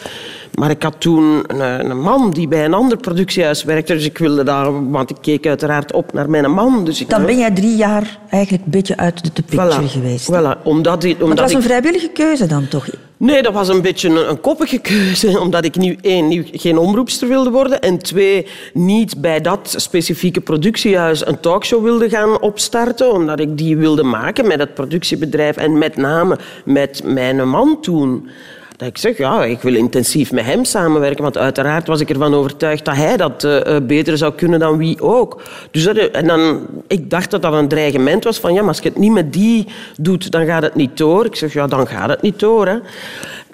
[0.53, 3.93] Maar ik had toen een, een, man die bij een ander productiehuis werkte.
[3.93, 4.91] Dus ik wilde daar...
[4.91, 6.85] Want ik keek uiteraard op naar mijn man.
[6.85, 10.31] Dus ik dan ben jij drie jaar eigenlijk een beetje uit de picture voilà, geweest.
[10.31, 10.63] Voilà.
[10.63, 11.57] Omdat, omdat maar dat was ik...
[11.57, 12.87] een vrijwillige keuze dan toch?
[13.17, 15.39] Nee, dat was een beetje een, een koppige keuze.
[15.45, 17.81] Omdat ik nu één, nu geen omroepster wilde worden.
[17.81, 23.11] En twee, niet bij dat specifieke productiehuis een talkshow wilde gaan opstarten.
[23.11, 25.57] Omdat ik die wilde maken met het productiebedrijf.
[25.57, 28.29] En met name met mijn man toen.
[28.77, 31.23] Dat ik zeg, ja, ik wil intensief met hem samenwerken.
[31.23, 35.01] Want uiteraard was ik ervan overtuigd dat hij dat uh, beter zou kunnen dan wie
[35.01, 35.41] ook.
[35.71, 38.79] Dus dat, en dan, ik dacht dat dat een dreigement was van, ja, maar als
[38.79, 41.25] je het niet met die doet, dan gaat het niet door.
[41.25, 42.67] Ik zeg, ja, dan gaat het niet door.
[42.67, 42.77] Hè.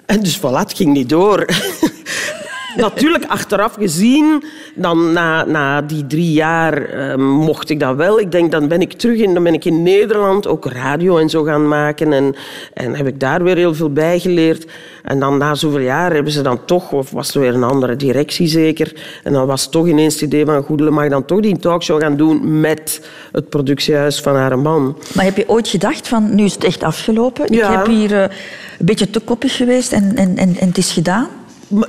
[0.06, 1.46] En dus voilà, het ging niet door.
[2.76, 8.20] Natuurlijk, achteraf gezien, dan na, na die drie jaar uh, mocht ik dat wel.
[8.20, 11.28] Ik denk, dan ben ik terug in, dan ben ik in Nederland ook radio en
[11.28, 12.12] zo gaan maken.
[12.12, 12.34] En,
[12.74, 14.66] en heb ik daar weer heel veel bij geleerd.
[15.02, 17.96] En dan na zoveel jaar hebben ze dan toch, of was er weer een andere
[17.96, 21.58] directie zeker, en dan was toch ineens het idee van Goedele mag dan toch die
[21.58, 24.98] talkshow gaan doen met het productiehuis van haar man.
[25.14, 27.54] Maar heb je ooit gedacht van, nu is het echt afgelopen?
[27.54, 27.70] Ja.
[27.70, 28.30] Ik heb hier uh, een
[28.78, 31.28] beetje te koppig geweest en, en, en, en het is gedaan?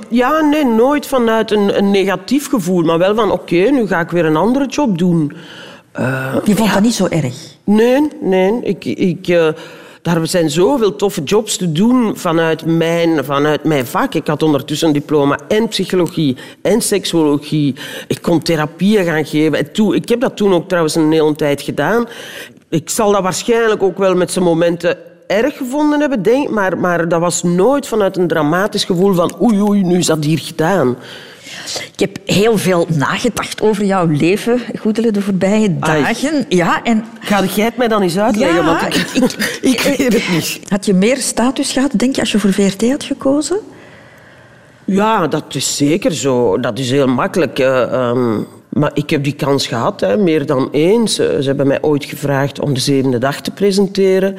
[0.08, 4.00] Ja, nee, nooit vanuit een, een negatief gevoel, maar wel van oké, okay, nu ga
[4.00, 5.32] ik weer een andere job doen.
[5.98, 6.74] Uh, je vond ja.
[6.74, 7.34] dat niet zo erg?
[7.64, 8.60] Nee, nee.
[8.62, 9.48] Ik, ik, uh,
[10.02, 14.14] daar zijn zoveel toffe jobs te doen vanuit mijn, vanuit mijn vak.
[14.14, 17.74] Ik had ondertussen een diploma en psychologie en seksuologie.
[18.08, 19.58] Ik kon therapieën gaan geven.
[19.58, 22.06] En toen, ik heb dat toen ook trouwens een hele tijd gedaan.
[22.68, 27.08] Ik zal dat waarschijnlijk ook wel met zijn momenten erg gevonden hebben, denk maar, maar
[27.08, 30.96] dat was nooit vanuit een dramatisch gevoel van oei, oei, nu is dat hier gedaan.
[31.92, 36.32] Ik heb heel veel nagedacht over jouw leven, Goedele, de voorbije dagen.
[36.32, 36.44] Ai.
[36.48, 37.04] Ja, en...
[37.20, 38.56] Ga jij het mij dan eens uitleggen?
[38.56, 40.60] Ja, want ik, ik, ik, ik weet het niet.
[40.68, 43.58] Had je meer status gehad, denk je, als je voor VRT had gekozen?
[44.84, 46.60] Ja, dat is zeker zo.
[46.60, 47.58] Dat is heel makkelijk.
[47.58, 51.14] Uh, um, maar ik heb die kans gehad, hè, meer dan eens.
[51.14, 54.36] Ze hebben mij ooit gevraagd om de zevende dag te presenteren.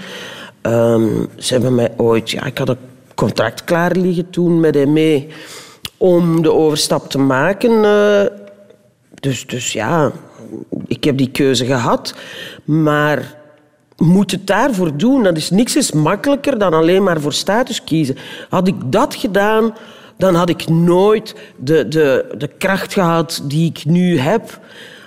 [0.65, 2.32] Um, ze hebben mij ooit...
[2.32, 2.78] Ja, ik had een
[3.15, 5.28] contract klaar liggen toen met ME
[5.97, 7.71] om de overstap te maken.
[7.71, 8.21] Uh,
[9.19, 10.12] dus, dus ja,
[10.88, 12.15] ik heb die keuze gehad.
[12.63, 13.36] Maar
[13.97, 15.23] moet het daarvoor doen?
[15.23, 18.17] Dat is niks is makkelijker dan alleen maar voor status kiezen.
[18.49, 19.73] Had ik dat gedaan,
[20.17, 24.60] dan had ik nooit de, de, de kracht gehad die ik nu heb.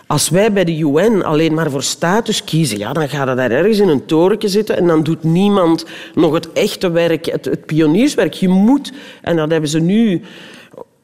[0.09, 3.51] Als wij bij de UN alleen maar voor status kiezen, ja, dan gaat er daar
[3.51, 7.67] ergens in een torentje zitten en dan doet niemand nog het echte werk, het, het
[7.67, 8.33] pionierswerk.
[8.33, 8.93] Je moet,
[9.23, 10.23] en dat hebben ze nu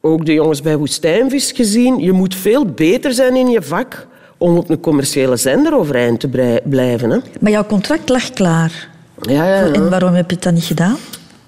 [0.01, 4.07] ook de jongens bij Woestijnvis gezien, je moet veel beter zijn in je vak
[4.39, 7.11] om op een commerciële zender overeind te blijven.
[7.11, 7.19] Hè.
[7.41, 8.89] Maar jouw contract lag klaar.
[9.21, 9.73] Ja, ja, ja.
[9.73, 10.97] En waarom heb je het dan niet gedaan?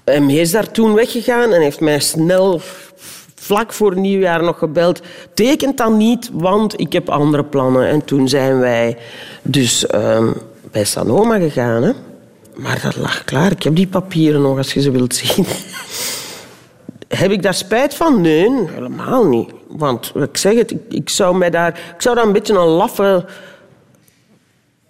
[0.03, 2.61] Hij is daar toen weggegaan en heeft mij snel
[3.47, 5.01] vlak voor nieuwjaar nog gebeld.
[5.33, 7.87] Tekent dan niet, want ik heb andere plannen.
[7.87, 8.97] En toen zijn wij
[9.41, 10.33] dus um,
[10.71, 11.83] bij Sanoma gegaan.
[11.83, 11.91] Hè.
[12.55, 13.51] Maar dat lag klaar.
[13.51, 15.45] Ik heb die papieren nog, als je ze wilt zien.
[17.21, 18.21] heb ik daar spijt van?
[18.21, 19.49] Nee, helemaal niet.
[19.67, 22.67] Want ik zeg het, ik, ik, zou, mij daar, ik zou daar een beetje een
[22.67, 23.25] laffe...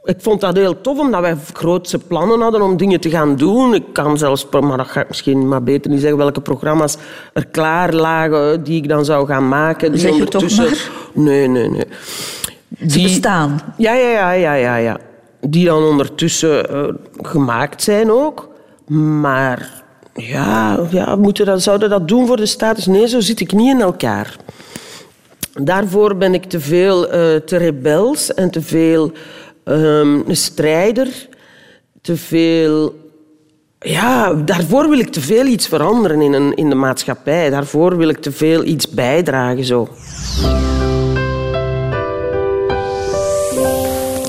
[0.07, 3.73] Ik vond dat heel tof, omdat wij grootse plannen hadden om dingen te gaan doen.
[3.73, 6.97] Ik kan zelfs, maar dat ga ik misschien maar beter niet zeggen, welke programma's
[7.33, 9.91] er klaar lagen die ik dan zou gaan maken.
[9.91, 10.89] Die zeg je toch maar?
[11.13, 11.85] Nee, nee, nee.
[12.67, 12.89] Die...
[12.89, 13.59] Ze bestaan?
[13.77, 14.97] Ja, ja, ja, ja, ja, ja.
[15.41, 18.49] Die dan ondertussen uh, gemaakt zijn ook.
[19.21, 22.85] Maar ja, ja moeten dat, zouden dat doen voor de status?
[22.85, 24.35] Nee, zo zit ik niet in elkaar.
[25.53, 29.11] Daarvoor ben ik te veel uh, te rebels en te veel
[29.69, 31.27] um, een strijder.
[32.01, 32.95] Te veel
[33.79, 37.49] ja, daarvoor wil ik te veel iets veranderen in, een, in de maatschappij.
[37.49, 39.63] Daarvoor wil ik te veel iets bijdragen.
[39.63, 39.87] Zo.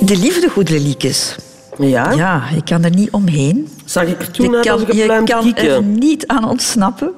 [0.01, 1.37] De liefde, goede liekes.
[1.79, 2.13] Ja?
[2.13, 3.69] Ja, ik kan er niet omheen.
[3.85, 5.71] Zag ik er toen Je kan, je kan kieken?
[5.71, 7.13] er niet aan ontsnappen.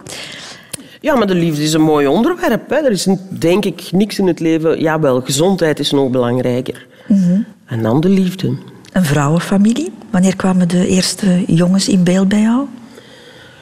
[1.01, 2.71] Ja, maar de liefde is een mooi onderwerp.
[2.71, 2.77] Hè.
[2.77, 4.81] Er is denk ik niks in het leven.
[4.81, 6.87] Jawel, gezondheid is nog belangrijker.
[7.09, 7.41] Mhm.
[7.71, 8.57] En dan de liefde.
[8.93, 9.93] Een vrouwenfamilie.
[10.11, 12.67] Wanneer kwamen de eerste jongens in beeld bij jou?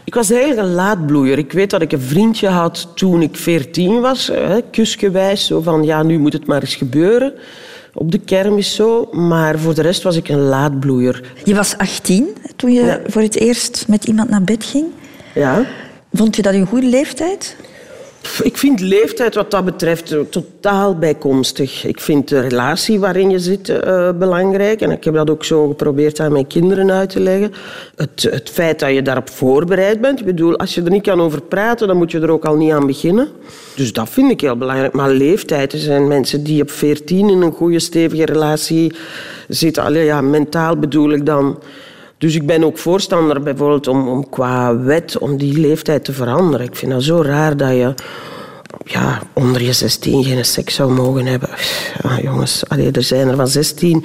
[0.04, 1.38] Ik was eigenlijk een laadbloeier.
[1.38, 5.46] Ik weet dat ik een vriendje had toen ik veertien was, hè, kusgewijs.
[5.46, 7.32] Zo van, ja, nu moet het maar eens gebeuren.
[7.94, 9.08] Op de kermis zo.
[9.12, 11.32] Maar voor de rest was ik een laadbloeier.
[11.44, 13.00] Je was 18 toen je Ja.
[13.06, 14.86] voor het eerst met iemand naar bed ging.
[15.34, 15.64] Ja.
[16.12, 17.56] Vond je dat een goede leeftijd?
[18.42, 21.84] Ik vind leeftijd wat dat betreft eh, totaal bijkomstig.
[21.84, 24.80] Ik vind de relatie waarin je zit eh, belangrijk.
[24.80, 27.52] En ik heb dat ook zo geprobeerd aan mijn kinderen uit te leggen.
[27.96, 30.20] Het, het feit dat je daarop voorbereid bent.
[30.20, 32.56] Ik bedoel, als je er niet kan over praten, dan moet je er ook al
[32.56, 33.28] niet aan beginnen.
[33.76, 34.92] Dus dat vind ik heel belangrijk.
[34.92, 38.92] Maar leeftijd, er zijn mensen die op 14 in een goede, stevige relatie
[39.48, 39.82] zitten.
[39.82, 41.58] Allee, ja, mentaal bedoel ik dan.
[42.18, 46.66] Dus ik ben ook voorstander bijvoorbeeld om, om qua wet om die leeftijd te veranderen.
[46.66, 47.94] Ik vind dat zo raar dat je
[48.84, 51.48] ja, onder je 16 geen seks zou mogen hebben.
[52.02, 54.04] Ja, jongens, allee, er zijn er van 16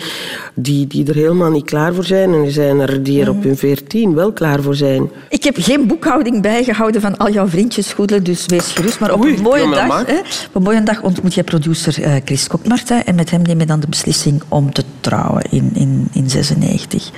[0.53, 2.33] die, die er helemaal niet klaar voor zijn.
[2.33, 5.09] En er zijn er die er op hun 14 wel klaar voor zijn.
[5.29, 8.99] Ik heb geen boekhouding bijgehouden van al jouw vriendjes goedelen, dus wees gerust.
[8.99, 12.47] Maar op een mooie, dag, hè, op een mooie dag ontmoet je producer eh, Chris
[12.47, 16.29] Kokmartin en met hem neem je dan de beslissing om te trouwen in, in, in
[16.29, 17.11] 96.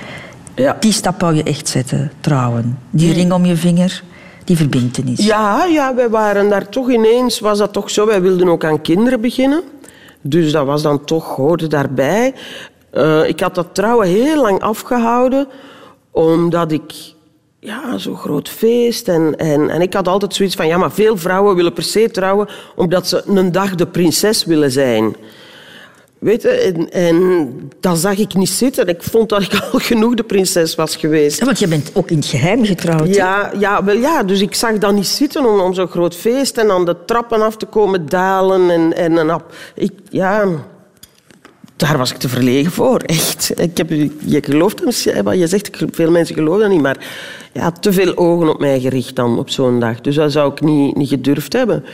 [0.56, 0.76] Ja.
[0.80, 2.78] Die stap wou je echt zetten, trouwen.
[2.90, 4.02] Die ring om je vinger,
[4.44, 5.26] die verbintenis.
[5.26, 8.06] Ja, ja, wij waren daar toch ineens, was dat toch zo.
[8.06, 9.62] Wij wilden ook aan kinderen beginnen.
[10.20, 12.34] Dus dat was dan toch, hoorde daarbij.
[12.90, 15.48] Eh, ik had dat trouwen heel lang afgehouden,
[16.10, 16.92] omdat ik
[17.60, 19.08] ja, zo'n groot feest.
[19.08, 22.10] En, en, en ik had altijd zoiets van, ja, maar veel vrouwen willen per se
[22.10, 25.16] trouwen, omdat ze een dag de prinses willen zijn.
[26.18, 28.88] Weet je, en, en dat zag ik niet zitten.
[28.88, 31.38] Ik vond dat ik al genoeg de prinses was geweest.
[31.38, 33.14] Ja, want je bent ook in het geheim getrouwd.
[33.14, 36.56] Ja, ja, wel ja, dus ik zag dat niet zitten om, om zo'n groot feest
[36.56, 38.70] en dan de trappen af te komen dalen.
[38.70, 39.42] En, en, en.
[39.74, 40.44] Ik, ja,
[41.76, 43.52] daar was ik te verlegen voor, echt.
[43.56, 43.90] Ik heb,
[44.24, 47.06] je gelooft misschien, wat je zegt, veel mensen geloven dat niet, maar
[47.52, 50.00] ja, te veel ogen op mij gericht dan op zo'n dag.
[50.00, 51.84] Dus dat zou ik niet, niet gedurfd hebben.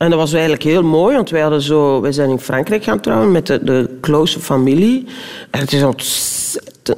[0.00, 3.00] En dat was eigenlijk heel mooi, want wij, hadden zo, wij zijn in Frankrijk gaan
[3.00, 5.06] trouwen met de, de close familie.
[5.50, 5.80] En het is,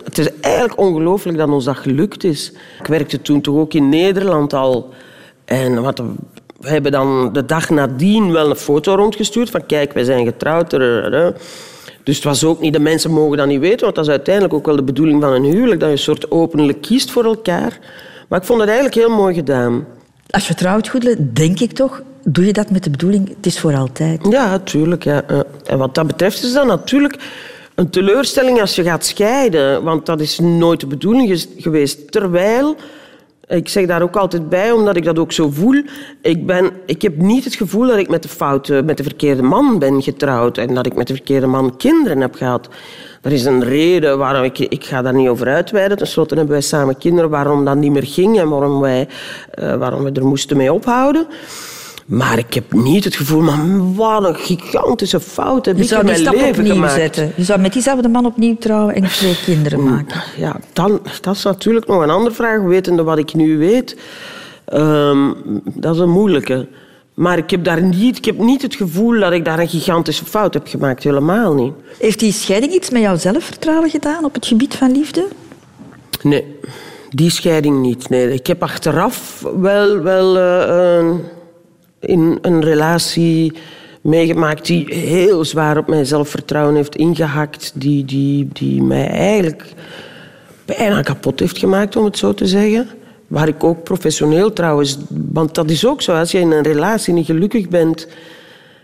[0.05, 2.53] het is eigenlijk ongelooflijk dat ons dat gelukt is.
[2.81, 4.89] Ik werkte toen toch ook in Nederland al.
[5.45, 6.03] En wat,
[6.61, 10.71] we hebben dan de dag nadien wel een foto rondgestuurd van kijk, wij zijn getrouwd.
[10.71, 14.55] Dus het was ook niet, de mensen mogen dat niet weten, want dat is uiteindelijk
[14.55, 17.79] ook wel de bedoeling van een huwelijk, dat je een soort openlijk kiest voor elkaar.
[18.29, 19.87] Maar ik vond het eigenlijk heel mooi gedaan.
[20.31, 23.61] Als je trouwt, goedelen, denk ik toch, doe je dat met de bedoeling, het is
[23.61, 24.27] voor altijd.
[24.31, 25.05] Ja, natuurlijk.
[25.05, 25.25] Ja.
[25.29, 25.45] ja.
[25.65, 27.19] En wat dat betreft is dat natuurlijk
[27.75, 29.83] een teleurstelling als je gaat scheiden.
[29.83, 32.13] Want dat is nooit de bedoeling geweest.
[32.13, 32.77] Terwijl,
[33.49, 35.83] ik zeg daar ook altijd bij, omdat ik dat ook zo voel.
[36.21, 39.43] Ik, ben, ik heb niet het gevoel dat ik met de foute, met de verkeerde
[39.43, 40.59] man ben getrouwd.
[40.59, 42.69] En dat ik met de verkeerde man kinderen heb gehad.
[43.23, 44.59] Er is een reden waarom ik...
[44.59, 45.99] Ik ga daar niet over uitweiden.
[45.99, 49.09] Ten slotte hebben wij samen kinderen waarom dat niet meer ging en waarom, wij,
[49.51, 51.27] eh, waarom we er moesten mee ophouden.
[52.07, 56.01] Maar ik heb niet het gevoel, man, wat een gigantische fout heb Je ik zou
[56.01, 56.95] in die mijn stap leven opnieuw gemaakt.
[56.95, 57.33] zetten.
[57.37, 60.23] Je zou met diezelfde man opnieuw trouwen en twee kinderen maken.
[60.37, 63.97] Ja, dan, dat is natuurlijk nog een andere vraag, wetende wat ik nu weet.
[64.65, 65.33] Ehm,
[65.65, 66.69] dat is een moeilijke.
[67.15, 70.25] Maar ik heb, daar niet, ik heb niet het gevoel dat ik daar een gigantische
[70.25, 71.03] fout heb gemaakt.
[71.03, 71.73] Helemaal niet.
[71.99, 75.27] Heeft die scheiding iets met jouw zelfvertrouwen gedaan op het gebied van liefde?
[76.23, 76.59] Nee,
[77.11, 78.09] die scheiding niet.
[78.09, 78.33] Nee.
[78.33, 81.07] Ik heb achteraf wel, wel eh,
[82.03, 83.53] in een relatie
[84.01, 87.73] meegemaakt die heel zwaar op mijn zelfvertrouwen heeft ingehakt.
[87.75, 89.65] Die, die, die mij eigenlijk
[90.65, 92.89] bijna kapot heeft gemaakt, om het zo te zeggen.
[93.27, 94.99] Waar ik ook professioneel trouwens...
[95.33, 98.09] Want dat is ook zo, als je in een relatie niet gelukkig bent...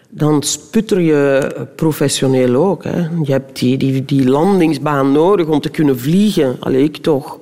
[0.08, 2.84] dan sputter je professioneel ook.
[2.84, 2.98] Hè.
[3.22, 6.56] Je hebt die, die, die landingsbaan nodig om te kunnen vliegen.
[6.60, 7.38] Allee, ik toch.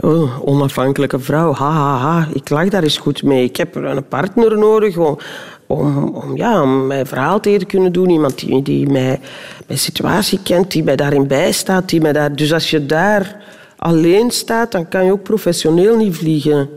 [0.00, 2.28] Oh, onafhankelijke vrouw, ha, ha, ha.
[2.32, 3.44] Ik lag daar eens goed mee.
[3.44, 5.18] Ik heb een partner nodig om,
[5.66, 8.10] om, om, ja, om mijn verhaal te kunnen doen.
[8.10, 9.20] Iemand die, die mij,
[9.66, 11.88] mijn situatie kent, die mij daarin bijstaat.
[11.88, 12.36] Die mij daar...
[12.36, 13.36] Dus als je daar
[13.76, 16.68] alleen staat, dan kan je ook professioneel niet vliegen.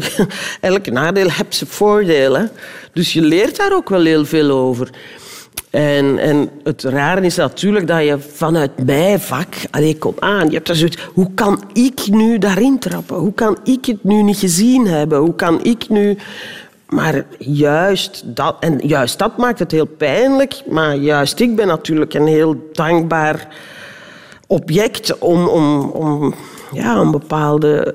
[0.60, 2.36] Elk nadeel heeft zijn voordeel.
[2.36, 2.44] Hè?
[2.92, 4.90] Dus je leert daar ook wel heel veel over.
[5.76, 9.54] En, en het rare is natuurlijk dat je vanuit mijn vak...
[9.70, 11.08] Allee, kom aan, je hebt er zoiets...
[11.14, 13.16] Hoe kan ik nu daarin trappen?
[13.16, 15.18] Hoe kan ik het nu niet gezien hebben?
[15.18, 16.18] Hoe kan ik nu...
[16.88, 20.62] Maar juist dat, en juist dat maakt het heel pijnlijk.
[20.70, 23.48] Maar juist ik ben natuurlijk een heel dankbaar
[24.46, 26.34] object om, om, om,
[26.72, 27.94] ja, om bepaalde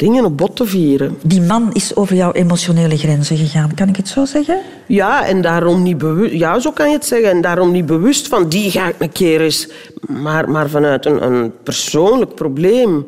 [0.00, 1.18] dingen op bot te vieren.
[1.22, 4.60] Die man is over jouw emotionele grenzen gegaan, kan ik het zo zeggen?
[4.86, 6.32] Ja, en daarom niet bewust...
[6.32, 7.30] Ja, zo kan je het zeggen.
[7.30, 9.68] En daarom niet bewust van die ga ik een keer eens...
[10.06, 13.06] Maar, maar vanuit een, een persoonlijk probleem.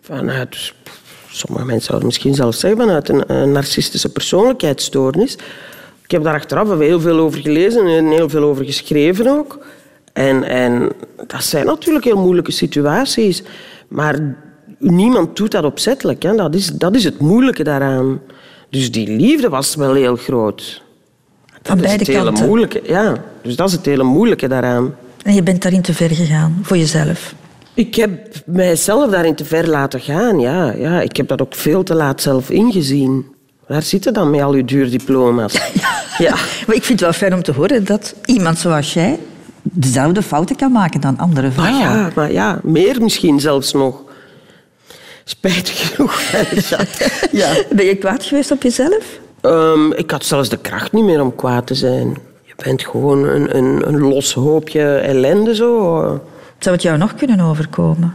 [0.00, 0.72] Vanuit...
[1.30, 5.34] Sommige mensen zouden misschien zelfs zeggen vanuit een, een narcistische persoonlijkheidsstoornis.
[6.04, 9.58] Ik heb daar achteraf heel veel over gelezen en heel veel over geschreven ook.
[10.12, 10.92] En, en
[11.26, 13.42] dat zijn natuurlijk heel moeilijke situaties.
[13.88, 14.36] Maar
[14.82, 16.22] niemand doet dat opzettelijk.
[16.22, 16.34] Hè.
[16.34, 18.20] Dat, is, dat is het moeilijke daaraan.
[18.70, 20.82] Dus die liefde was wel heel groot.
[21.62, 22.46] Dat is het hele kanten.
[22.46, 22.80] moeilijke.
[22.84, 24.94] Ja, dus dat is het hele moeilijke daaraan.
[25.22, 27.34] En je bent daarin te ver gegaan, voor jezelf.
[27.74, 28.10] Ik heb
[28.46, 30.40] mijzelf daarin te ver laten gaan.
[30.40, 33.26] Ja, ja, ik heb dat ook veel te laat zelf ingezien.
[33.66, 35.54] Waar zit het dan met al je duur diploma's?
[36.18, 36.30] Ja.
[36.66, 39.18] Maar ik vind het wel fijn om te horen dat iemand zoals jij
[39.62, 41.82] dezelfde fouten kan maken dan andere Maar vrouwen.
[41.98, 44.02] ja, maar ja, meer misschien zelfs nog.
[45.24, 46.20] Spijtig genoeg.
[46.70, 46.84] ja.
[47.30, 47.54] ja.
[47.70, 49.20] Ben je kwaad geweest op jezelf?
[49.40, 52.16] Ehm, ik had zelfs de kracht niet meer om kwaad te zijn.
[52.42, 56.00] Je bent gewoon een, een, een los hoopje ellende zo.
[56.58, 58.14] Zou het jou nog kunnen overkomen?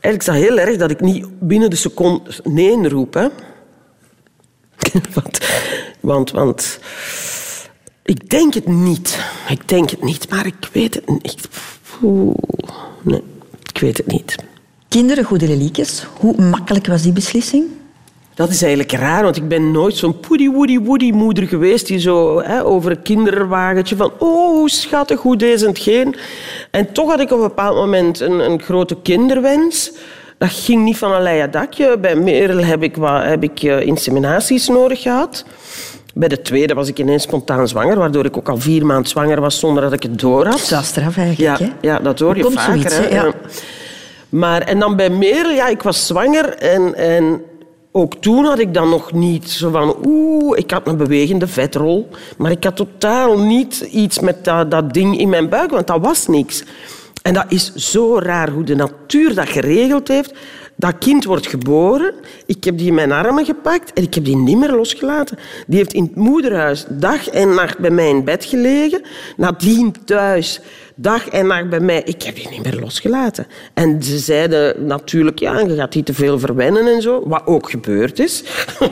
[0.00, 3.14] Eigenlijk is dat heel erg dat ik niet binnen de seconde nee roep.
[3.14, 3.28] Hè.
[5.14, 5.38] want,
[6.00, 6.78] want, want
[8.02, 9.18] ik denk het niet.
[9.48, 11.48] Ik denk het niet, maar ik weet het niet.
[12.02, 12.34] Oeh,
[13.02, 13.22] nee,
[13.72, 14.36] ik weet het niet.
[14.88, 16.06] Kinderen, goede reliekjes.
[16.18, 17.64] Hoe makkelijk was die beslissing?
[18.34, 21.98] Dat is eigenlijk raar, want ik ben nooit zo'n poedie woody woody moeder geweest die
[21.98, 26.14] zo hè, over een kinderwagentje van oh, hoe schattig, hoe deze en hetgeen.
[26.70, 29.92] En toch had ik op een bepaald moment een, een grote kinderwens.
[30.38, 31.98] Dat ging niet van een leien dakje.
[31.98, 35.44] Bij Merel heb ik, wat, heb ik eh, inseminaties nodig gehad.
[36.18, 39.40] Bij de tweede was ik ineens spontaan zwanger, waardoor ik ook al vier maanden zwanger
[39.40, 40.66] was zonder dat ik het door had.
[40.68, 41.72] Dat is straf eigenlijk, Ja, hè?
[41.80, 42.72] ja dat hoor je Komt vaker.
[42.72, 43.02] zoiets, hè.
[43.02, 43.14] hè?
[43.14, 43.24] Ja.
[43.24, 43.32] Ja.
[44.28, 47.42] Maar, en dan bij Merel, ja, ik was zwanger en, en
[47.92, 49.96] ook toen had ik dan nog niet zo van...
[50.04, 52.08] Oeh, ik had een bewegende vetrol,
[52.38, 56.00] maar ik had totaal niet iets met dat, dat ding in mijn buik, want dat
[56.00, 56.64] was niks.
[57.22, 60.32] En dat is zo raar hoe de natuur dat geregeld heeft.
[60.80, 62.14] Dat kind wordt geboren,
[62.46, 65.38] ik heb die in mijn armen gepakt en ik heb die niet meer losgelaten.
[65.66, 69.02] Die heeft in het moederhuis dag en nacht bij mij in bed gelegen.
[69.36, 70.60] Nadien thuis,
[70.94, 72.02] dag en nacht bij mij.
[72.04, 73.46] Ik heb die niet meer losgelaten.
[73.74, 77.22] En ze zeiden natuurlijk, ja, je gaat die te veel verwennen en zo.
[77.28, 78.42] Wat ook gebeurd is.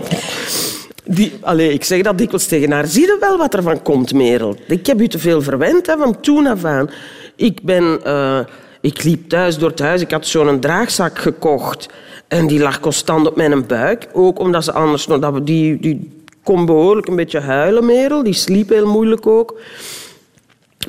[1.09, 2.87] Die, allee, ik zeg dat dikwijls tegen haar.
[2.87, 4.57] Zie je wel wat er van komt, Merel?
[4.67, 6.91] Ik heb u te veel verwend, hè, van toen af aan.
[7.37, 8.39] Ik, ben, eh,
[8.81, 10.01] ik liep thuis door het huis.
[10.01, 11.89] Ik had zo'n draagzak gekocht.
[12.29, 14.09] En die lag constant op mijn buik.
[14.13, 15.07] Ook omdat ze anders...
[15.07, 18.23] nog- Dat we die, die kon behoorlijk een beetje huilen, Merel.
[18.23, 19.61] Die sliep heel moeilijk ook.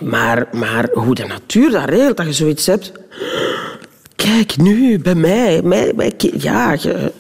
[0.01, 2.91] Maar, maar hoe de natuur dat regelt, dat je zoiets hebt...
[4.15, 5.61] Kijk, nu, bij mij.
[5.63, 5.93] mij,
[6.38, 7.11] ja, je-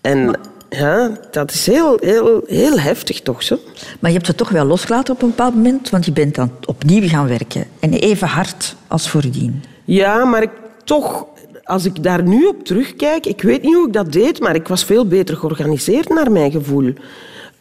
[0.00, 0.34] En
[0.78, 3.58] ja, dat is heel, heel, heel heftig toch zo.
[4.00, 6.50] Maar je hebt het toch wel losgelaten op een bepaald moment, want je bent dan
[6.64, 7.66] opnieuw gaan werken.
[7.80, 9.64] En even hard als voordien.
[9.84, 10.50] Ja, maar ik
[10.84, 11.26] toch,
[11.64, 14.68] als ik daar nu op terugkijk, ik weet niet hoe ik dat deed, maar ik
[14.68, 16.92] was veel beter georganiseerd naar mijn gevoel.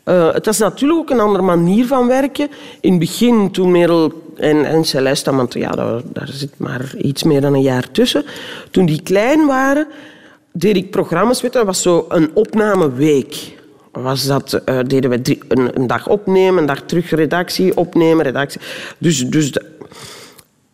[0.03, 2.47] Eh, het was natuurlijk ook een andere manier van werken.
[2.79, 7.23] In het begin, toen Merel en, en Celeste, want ja, daar, daar zit maar iets
[7.23, 8.25] meer dan een jaar tussen,
[8.71, 9.87] toen die klein waren,
[10.53, 11.41] deed ik programma's.
[11.41, 13.35] Weet je, dat was zo een opnameweek.
[13.91, 18.23] Was dat, eh, deden we drie- een, een dag opnemen, een dag terug redactie, opnemen,
[18.25, 18.61] redactie.
[18.97, 19.71] Dus, dus de-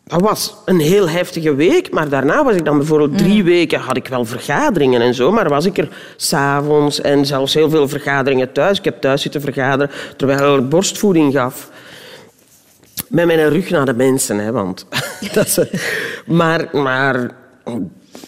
[0.04, 3.96] dat was een heel heftige week, maar daarna was ik dan bijvoorbeeld drie weken, had
[3.96, 8.52] ik wel vergaderingen en zo, maar was ik er s'avonds en zelfs heel veel vergaderingen
[8.52, 8.78] thuis.
[8.78, 11.70] Ik heb thuis zitten vergaderen terwijl ik borstvoeding gaf.
[13.08, 14.86] Met mijn rug naar de mensen, hè, want...
[15.32, 15.58] dat is,
[16.26, 17.30] maar, maar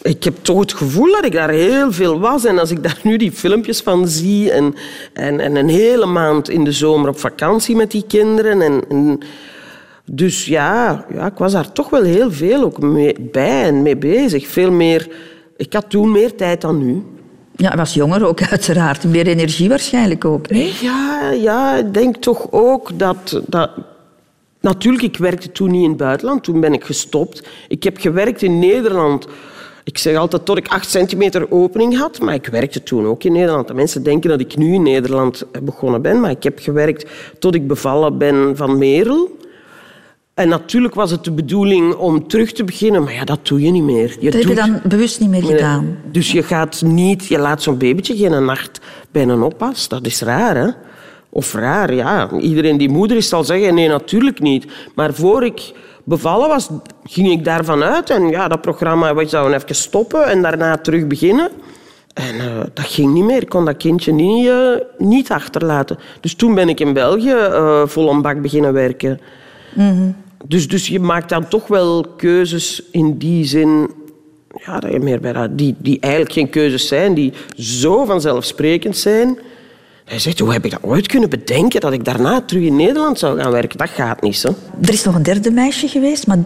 [0.01, 2.45] ik heb toch het gevoel dat ik daar heel veel was.
[2.45, 4.75] En als ik daar nu die filmpjes van zie en,
[5.13, 8.61] en, en een hele maand in de zomer op vakantie met die kinderen...
[8.61, 9.19] En, en
[10.05, 13.97] dus ja, ja, ik was daar toch wel heel veel ook mee, bij en mee
[13.97, 14.47] bezig.
[14.47, 15.07] Veel meer...
[15.57, 17.03] Ik had toen meer tijd dan nu.
[17.55, 19.03] Ja, was jonger ook uiteraard.
[19.03, 20.49] Meer energie waarschijnlijk ook.
[20.49, 20.73] Nee?
[20.81, 23.69] Ja, ja, ik denk toch ook dat, dat...
[24.59, 26.43] Natuurlijk, ik werkte toen niet in het buitenland.
[26.43, 27.47] Toen ben ik gestopt.
[27.67, 29.27] Ik heb gewerkt in Nederland
[29.83, 33.31] Ik zeg altijd tot ik 8 centimeter opening had, maar ik werkte toen ook in
[33.31, 33.67] Nederland.
[33.67, 37.05] De mensen denken dat ik nu in Nederland begonnen ben, maar ik heb gewerkt
[37.39, 39.37] tot ik bevallen ben van Merel.
[40.33, 43.71] En natuurlijk was het de bedoeling om terug te beginnen, maar ja, dat doe je
[43.71, 44.15] niet meer.
[44.19, 45.97] Je Dat heb je doet- dan bewust niet meer gedaan.
[46.11, 48.79] Dus je gaat niet, je laat zo'n babytje geen nacht
[49.11, 49.87] bij een oppas.
[49.87, 50.69] Dat is raar, hè?
[51.29, 52.29] Of raar, ja.
[52.39, 54.65] Iedereen die moeder is zal zeggen, nee, natuurlijk niet.
[54.95, 55.71] Maar voor ik
[56.03, 56.69] bevallen was,
[57.03, 58.09] ging ik daarvan uit.
[58.09, 61.49] En ja, dat programma, we zouden even stoppen en daarna terug beginnen.
[62.13, 63.41] En eh, dat ging niet meer.
[63.41, 65.97] Ik kon dat kindje niet, eh, niet achterlaten.
[66.21, 69.19] Dus toen ben ik in België eh, vol een bak beginnen werken.
[70.45, 73.89] Dus, dus je maakt dan toch wel keuzes in die zin
[74.65, 78.97] ja, dat je meer bij dat, die, die eigenlijk geen keuzes zijn, die zo vanzelfsprekend
[78.97, 79.37] zijn.
[80.05, 83.19] Hij zegt, hoe heb ik dat ooit kunnen bedenken dat ik daarna terug in Nederland
[83.19, 83.77] zou gaan werken?
[83.77, 84.55] Dat gaat niet, zo.
[84.81, 86.37] Er is nog een derde meisje geweest, maar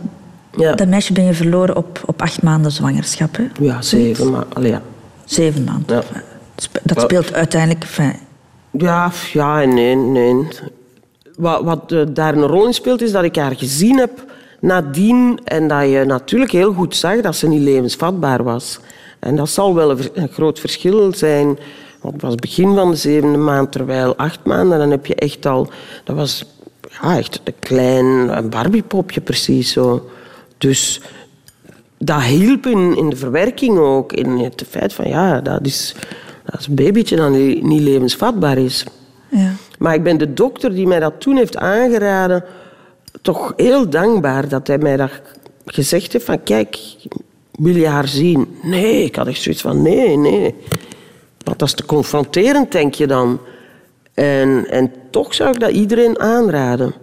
[0.57, 0.75] Ja.
[0.75, 3.35] dat meisje ben je verloren op, op acht maanden zwangerschap.
[3.37, 3.43] Hè?
[3.59, 4.53] Ja, zeven.
[4.53, 4.81] Allee, ja.
[5.25, 6.03] Zeven maanden.
[6.13, 6.21] Ja.
[6.83, 7.83] Dat speelt uiteindelijk...
[7.83, 8.13] enfin,
[8.71, 10.47] Ja, ja en nee, nee.
[11.35, 14.25] Wat, wat eh, daar een rol in speelt, is dat ik haar gezien heb
[14.59, 18.79] nadien en dat je natuurlijk heel goed zag dat ze niet levensvatbaar was.
[19.19, 21.57] En dat zal wel een groot verschil zijn.
[22.11, 25.69] Het was begin van de zevende maand, terwijl acht maanden, dan heb je echt al...
[26.03, 26.45] Dat was
[27.01, 28.05] ja, echt een klein
[28.37, 30.09] een Barbiepopje, precies zo.
[30.57, 31.01] Dus
[31.97, 34.13] dat hielp in, in de verwerking ook.
[34.13, 35.95] In het feit van, ja, dat is,
[36.45, 38.85] dat is een babytje dat niet niet levensvatbaar is.
[39.29, 39.51] ja.
[39.79, 42.43] Maar ik ben de dokter die mij dat toen heeft aangeraden
[43.21, 45.11] toch heel dankbaar dat hij mij dat
[45.65, 46.77] gezegd heeft van kijk,
[47.51, 48.57] wil je haar zien?
[48.63, 50.55] Nee, ik had echt zoiets van nee, nee.
[51.47, 53.39] Want dat is te confronterend, denk je dan.
[54.13, 56.93] En, en toch zou ik dat iedereen aanraden.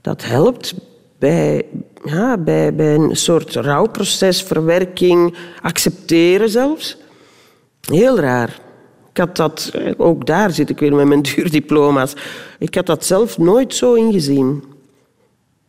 [0.00, 0.74] Dat helpt
[1.18, 1.66] bij,
[2.04, 6.96] ja, bij, bij een soort rouwproces, verwerking, accepteren zelfs.
[7.80, 8.60] Heel raar.
[9.10, 12.14] Ik had dat, eh, ook daar zit ik weer met mijn duurdiploma's.
[12.58, 14.64] Ik had dat zelf nooit zo ingezien.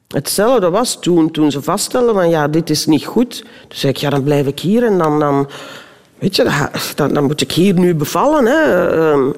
[0.07, 3.39] Hetzelfde was toen, toen ze vaststelden van ja, dit is niet goed.
[3.39, 5.47] Toen zei ik, ja, dan blijf ik hier en dan, dan
[6.19, 8.45] weet je, dan, dan, moet ik hier nu bevallen.
[8.45, 8.87] Hè.
[8.89, 9.31] Ehm,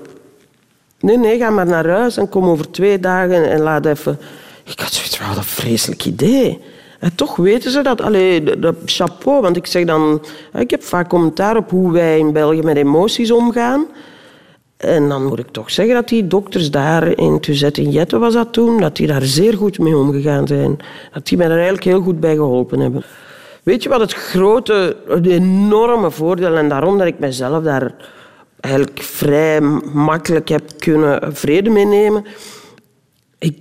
[1.00, 4.20] Nee, nee, ga maar naar huis en kom over twee dagen en laat even...
[4.64, 6.62] Ik had zoiets van, wat een vreselijk idee.
[7.00, 8.02] En toch weten ze dat.
[8.02, 10.22] Allee, de chapeau, want ik zeg dan...
[10.54, 13.86] Ik heb vaak commentaar op hoe wij in België met emoties omgaan.
[14.78, 18.34] En dan moet ik toch zeggen dat die dokters daar in Tuzet in Jette was
[18.34, 20.78] dat toen, dat die daar zeer goed mee omgegaan zijn.
[21.14, 23.04] Dat die mij er eigenlijk heel goed bij geholpen hebben.
[23.68, 27.96] Weet je wat het grote, enorme voordeel, en daarom dat ik mezelf daar
[28.60, 29.62] eigenlijk vrij
[29.94, 32.26] makkelijk heb kunnen vrede mee nemen.
[33.40, 33.58] Ik,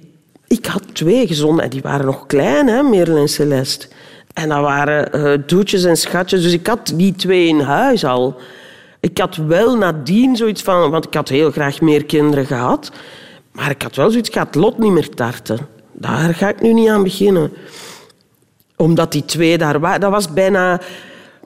[0.46, 3.88] ik had twee gezonde, en die waren nog klein, hè, Merel en Celeste.
[4.34, 8.40] En dat waren eh doetjes en schatjes, dus ik had die twee in huis al.
[9.00, 12.90] Ik had wel nadien zoiets van, want ik had heel graag meer kinderen gehad,
[13.52, 15.58] maar ik had wel zoiets, ik het lot niet meer tarten.
[15.92, 17.52] Daar ga ik nu niet aan beginnen
[18.76, 20.00] omdat die twee daar waren.
[20.00, 20.80] Dat was bijna...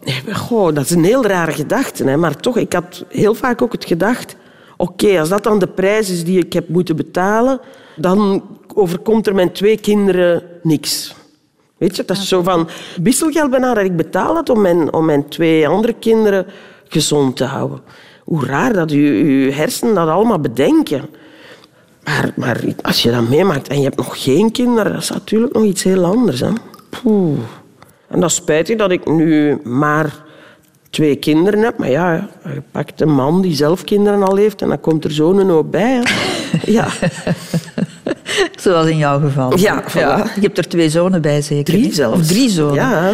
[0.05, 2.05] Nee, Goh, dat is een heel rare gedachte.
[2.05, 2.17] Hè?
[2.17, 4.37] Maar toch, ik had heel vaak ook het gedacht...
[4.77, 7.61] Oké, als dat dan de prijs is die ik heb moeten betalen...
[7.97, 11.15] dan overkomt er mijn twee kinderen niks.
[11.77, 12.69] Weet je, dat is zo van...
[13.03, 16.47] Wisselgeld bijna dat ik betaald had om mijn, om mijn twee andere kinderen
[16.89, 17.81] gezond te houden.
[18.25, 19.01] Hoe raar dat je,
[19.45, 21.09] je hersenen dat allemaal bedenken.
[22.05, 25.53] Maar, maar als je dat meemaakt en je hebt nog geen kinderen, dat is natuurlijk
[25.53, 26.41] nog iets heel anders.
[26.41, 26.49] Hè?
[26.91, 27.39] Poeh.
[28.09, 30.23] En dat is spijtig dat ik nu maar
[30.91, 31.79] twee kinderen heb.
[31.79, 35.11] Maar ja, je pakt een man die zelf kinderen al heeft en dan komt er
[35.13, 35.93] zo'n hoop bij.
[35.93, 36.03] Hè?
[36.73, 36.89] Ja,
[38.61, 39.59] Zoals in jouw geval.
[39.59, 40.35] Ja, voilà.
[40.35, 41.65] Je hebt er twee zonen bij, zeker?
[41.65, 42.21] drie zelfs.
[42.21, 42.75] Of drie zonen.
[42.75, 43.13] Ja.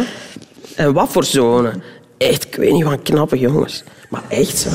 [0.75, 1.83] En wat voor zonen.
[2.17, 3.83] Echt, ik weet niet van knappe jongens.
[4.09, 4.69] Maar echt zo.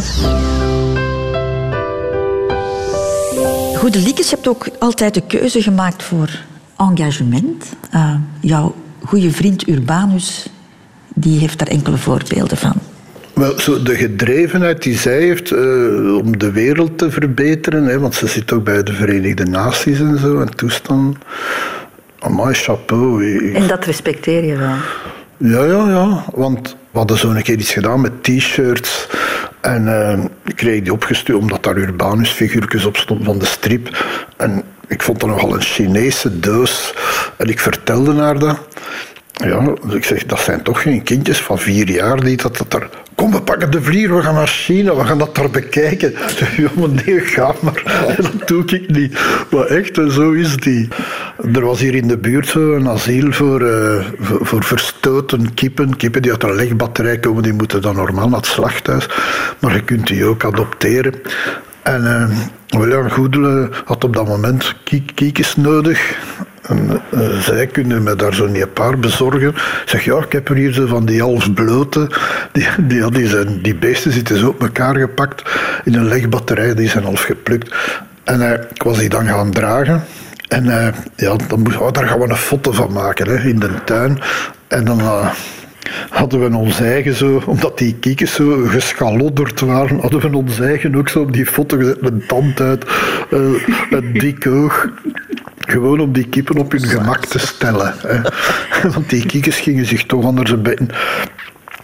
[3.76, 6.30] Goede Liekes, je hebt ook altijd de keuze gemaakt voor
[6.76, 7.64] engagement.
[7.90, 8.74] Eh, jouw
[9.04, 10.46] goede vriend Urbanus
[11.14, 12.72] die heeft daar enkele voorbeelden van.
[13.34, 15.58] Wel, zo de gedrevenheid die zij heeft eh,
[16.16, 20.18] om de wereld te verbeteren, hè, want ze zit ook bij de Verenigde Naties en
[20.18, 21.16] zo, en toestand.
[22.18, 23.26] Amai, chapeau.
[23.26, 24.74] Ik- En dat respecteer je wel.
[25.36, 26.24] Ja, ja, ja.
[26.34, 29.08] Want we hadden zo een keer iets gedaan met t-shirts.
[29.62, 34.04] En eh, ik kreeg die opgestuurd omdat daar Urbanus-figuurtjes op stonden van de strip.
[34.36, 36.94] En ik vond dat nogal een Chinese doos.
[37.36, 38.58] En ik vertelde haar dat.
[39.32, 42.74] Ja, dus ik zeg, dat zijn toch geen kindjes van vier jaar die dat, dat
[42.74, 42.88] er...
[43.14, 46.14] Kom, we pakken de vlier, we gaan naar China, we gaan dat daar bekijken.
[46.56, 46.70] Ja,
[47.04, 47.82] nee, ga maar.
[48.16, 49.18] Dat doe ik niet.
[49.50, 50.88] Maar echt, zo is die.
[51.52, 55.96] er was hier in de buurt een asiel voor, uh, voor, voor, verstoten kippen.
[55.96, 59.08] Kippen die uit een legbatterij komen, die moeten dan normaal naar het slachthuis.
[59.58, 61.14] Maar je kunt die ook adopteren.
[61.82, 64.74] En uh, William Goedele had op dat moment
[65.14, 66.16] kiekjes nodig.
[66.62, 69.48] En uh, zij kunnen me daar zo niet een paar bezorgen.
[69.48, 72.10] Ik zeg, ja, ik heb er hier zo van die half blote.
[72.52, 75.42] Die, die, die, zijn, die beesten zitten zo op elkaar gepakt
[75.84, 76.74] in een legbatterij.
[76.74, 77.74] Die zijn half geplukt.
[78.24, 80.04] En uh, ik was die dan gaan dragen.
[80.48, 83.58] En uh, ja, dan moest, oh, daar gaan we een foto van maken hè, in
[83.58, 84.18] de tuin.
[84.68, 85.00] En dan
[86.10, 90.96] hadden we ons eigen zo, omdat die kiekjes zo geschalodderd waren, hadden we ons eigen
[90.96, 92.84] ook zo op die foto gezet, een tand uit,
[93.90, 94.88] een dik oog.
[95.68, 97.94] Gewoon om die kippen op hun gemak te stellen.
[97.98, 98.20] Hè.
[98.94, 100.86] Want die kiekjes gingen zich toch anders een beetje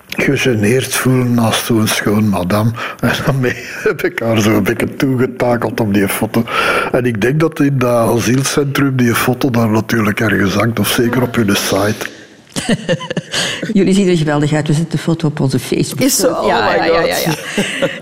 [0.08, 2.70] gegeneerd voelen naast zo'n schoon madame.
[3.00, 3.56] En daarmee
[3.88, 6.44] heb ik haar zo een beetje toegetakeld op die foto.
[6.92, 11.22] En ik denk dat in dat asielcentrum die foto daar natuurlijk ergens hangt, of zeker
[11.22, 12.17] op hun site.
[13.72, 14.66] Jullie zien er geweldig uit.
[14.66, 16.00] We zetten de foto op onze Facebook.
[16.00, 16.32] Is zo?
[16.32, 17.34] Oh ja, my ja, ja,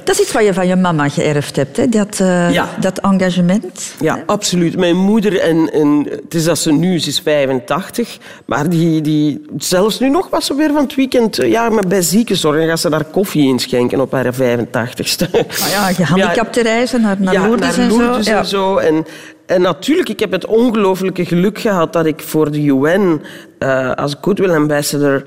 [0.05, 1.89] Dat is iets wat je van je mama geërfd hebt, hè?
[1.89, 3.95] Dat, uh, dat engagement.
[4.01, 4.77] Ja, absoluut.
[4.77, 9.43] Mijn moeder, en, en het is dat ze nu, ze is 85, maar die, die,
[9.59, 12.69] zelfs nu nog was ze weer van het weekend eh, ja, maar bij ziekenzorg en
[12.69, 15.31] gaat ze daar koffie inschenken op haar 85ste.
[15.31, 18.77] Ah ja, gehandicapte reizen naar, naar Lourdes, naar Lourdes en zo.
[18.77, 23.23] En, en natuurlijk, ik heb het ongelooflijke geluk gehad dat ik voor de UN
[23.59, 25.23] uh, als Goodwill Ambassador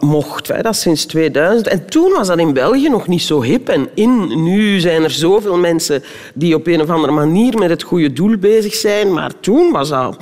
[0.00, 0.48] mocht.
[0.48, 0.62] Hè.
[0.62, 1.68] Dat is sinds 2000.
[1.68, 4.42] En toen was dat in België nog niet zo hip en in.
[4.42, 6.02] Nu zijn er zoveel mensen
[6.34, 9.12] die op een of andere manier met het goede doel bezig zijn.
[9.12, 10.16] Maar toen was dat...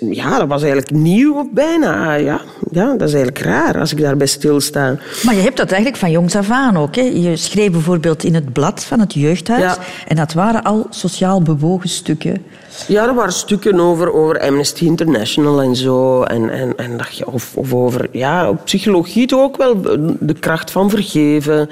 [0.00, 2.14] Ja, dat was eigenlijk nieuw bijna.
[2.14, 2.40] Ja,
[2.70, 4.98] ja, dat is eigenlijk raar als ik daarbij stilsta.
[5.22, 6.94] Maar je hebt dat eigenlijk van jongs af aan ook.
[6.94, 7.02] Hè?
[7.02, 9.62] Je schreef bijvoorbeeld in het blad van het jeugdhuis.
[9.62, 9.78] Ja.
[10.08, 12.44] En dat waren al sociaal bewogen stukken.
[12.88, 16.22] Ja, er waren stukken over, over Amnesty International en zo.
[16.22, 19.82] En, en, en of, of over ja, psychologie toch ook wel.
[20.20, 21.68] De kracht van vergeven.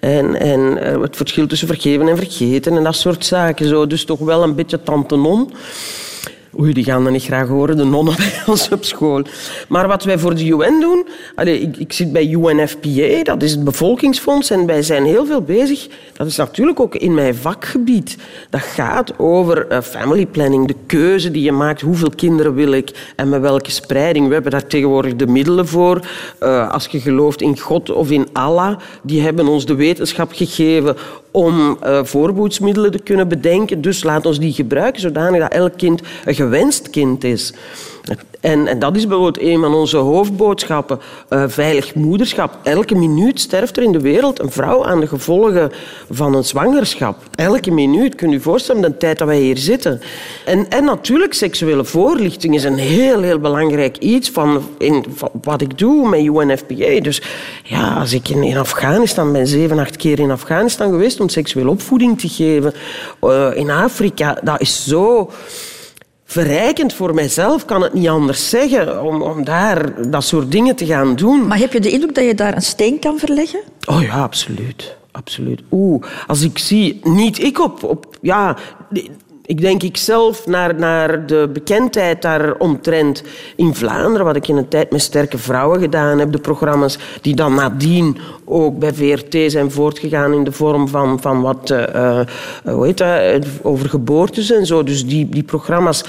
[0.00, 2.76] En, en eh, het verschil tussen vergeven en vergeten.
[2.76, 3.68] En dat soort zaken.
[3.68, 3.86] Zo.
[3.86, 5.52] Dus toch wel een beetje tante non.
[6.56, 9.22] Oei, die gaan dat niet graag horen, de nonnen bij ons op school.
[9.68, 11.06] Maar wat wij voor de UN doen...
[11.34, 15.42] Allez, ik, ik zit bij UNFPA, dat is het bevolkingsfonds, en wij zijn heel veel
[15.42, 15.88] bezig.
[16.16, 18.16] Dat is natuurlijk ook in mijn vakgebied.
[18.50, 21.80] Dat gaat over uh, family planning, de keuze die je maakt.
[21.80, 24.26] Hoeveel kinderen wil ik en met welke spreiding?
[24.26, 26.00] We hebben daar tegenwoordig de middelen voor.
[26.42, 30.96] Uh, als je gelooft in God of in Allah, die hebben ons de wetenschap gegeven
[31.30, 33.80] om uh, voorboedsmiddelen te kunnen bedenken.
[33.80, 36.02] Dus laat ons die gebruiken, zodanig dat elk kind
[36.38, 37.52] gewenst kind is.
[38.40, 41.00] En, en, dat is bijvoorbeeld een van onze hoofdboodschappen.
[41.30, 42.58] Uh, veilig moederschap.
[42.62, 45.72] Elke minuut sterft er in de wereld een vrouw aan de gevolgen
[46.10, 47.16] van een zwangerschap.
[47.34, 48.14] Elke minuut.
[48.14, 50.00] Kun je je voorstellen, de tijd dat wij hier zitten.
[50.44, 55.04] En, en natuurlijk, seksuele voorlichting is een heel, heel belangrijk iets van, in,
[55.42, 57.00] wat ik doe met UNFPA.
[57.00, 57.22] Dus
[57.64, 61.70] ja, als ik in, in Afghanistan ben, zeven, acht keer in Afghanistan geweest om seksuele
[61.70, 62.72] opvoeding te geven.
[63.22, 65.30] Uh, in Afrika, dat is zo
[66.30, 70.86] verrijkend voor mijzelf, kan het niet anders zeggen, om, om daar dat soort dingen te
[70.86, 71.46] gaan doen.
[71.46, 73.60] Maar heb je de indruk dat je daar een steen kan verleggen?
[73.86, 74.96] Oh ja, absoluut.
[75.12, 75.60] absoluut.
[75.70, 78.56] Oeh, als ik zie, niet ik op, op ja,
[79.48, 83.22] ik denk ik zelf naar, naar de bekendheid daaromtrent
[83.56, 87.34] in Vlaanderen, wat ik in een tijd met sterke vrouwen gedaan heb, de programma's die
[87.34, 92.20] dan nadien ook bij VRT zijn voortgegaan in de vorm van, van wat, uh,
[92.64, 94.82] hoe heet dat, over geboortes en zo.
[94.82, 96.04] Dus die, die programma's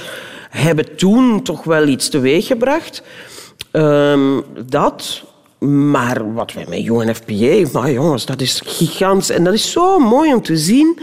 [0.49, 3.03] hebben toen toch wel iets teweeggebracht.
[3.71, 5.23] Um, dat,
[5.59, 9.29] maar wat wij met UNFPA, maar jongens, dat is gigantisch.
[9.29, 10.99] En dat is zo mooi om te zien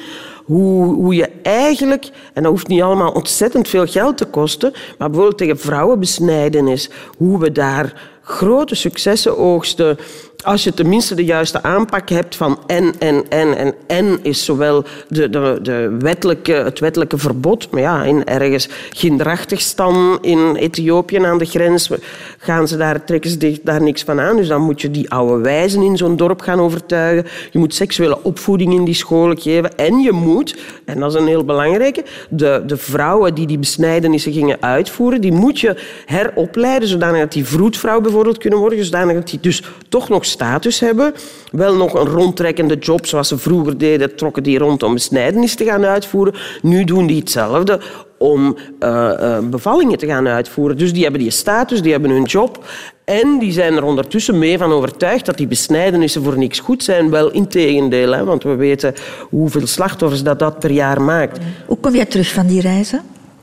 [0.47, 5.09] hoe, hoe je eigenlijk, en dat hoeft niet allemaal ontzettend veel geld te kosten, maar
[5.09, 9.99] bijvoorbeeld tegen vrouwenbesnijdenis, hoe we daar grote successen oogsten
[10.45, 14.85] als je tenminste de juiste aanpak hebt van en, en, en, en, en is zowel
[15.09, 21.39] de, de, de wettelijke, het wettelijke verbod, maar ja, in ergens Gindrachtigstan in Ethiopië aan
[21.39, 21.91] de grens
[22.39, 24.37] gaan ze daar, trekken ze daar niks van aan.
[24.37, 27.31] Dus dan moet je die oude wijzen in zo'n dorp gaan overtuigen.
[27.51, 29.77] Je moet seksuele opvoeding in die scholen geven.
[29.77, 34.33] En je moet, en dat is een heel belangrijke, de, de vrouwen die die besnijdenissen
[34.33, 35.77] gingen uitvoeren, die moet je
[36.07, 41.15] heropleiden, zodat die vroedvrouw bijvoorbeeld kunnen worden, zodanig dat die dus toch nog status hebben.
[41.53, 45.65] Wel nog een rondtrekkende job zoals ze vroeger deden, trokken die rond om besnijdenis te
[45.65, 46.35] gaan uitvoeren.
[46.63, 47.81] Nu doen die hetzelfde
[48.19, 50.79] om uh, uh, bevallingen te gaan uitvoeren.
[50.79, 52.65] Dus die hebben die status, die hebben hun job.
[53.05, 57.11] En die zijn er ondertussen mee van overtuigd dat die besnijdenissen voor niks goed zijn.
[57.11, 58.95] Wel in tegendeel, hè, want we weten
[59.31, 61.39] hoeveel slachtoffers dat, dat per jaar maakt.
[61.67, 63.01] Hoe kom jij terug van die reizen?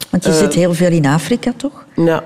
[0.09, 1.85] Want je Eh, zit heel veel in Afrika, toch?
[1.95, 2.23] Ja.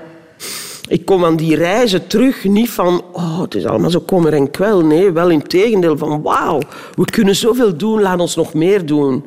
[0.88, 4.50] Ik kom aan die reizen terug niet van, oh, het is allemaal zo kommer en
[4.50, 4.84] kwel.
[4.84, 6.60] Nee, wel in tegendeel van, wauw,
[6.94, 9.24] we kunnen zoveel doen, laat ons nog meer doen.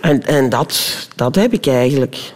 [0.00, 2.34] En, en dat, dat heb ik eigenlijk.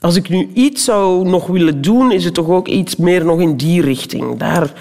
[0.00, 3.40] Als ik nu iets zou nog willen doen, is het toch ook iets meer nog
[3.40, 4.38] in die richting.
[4.38, 4.72] Daar,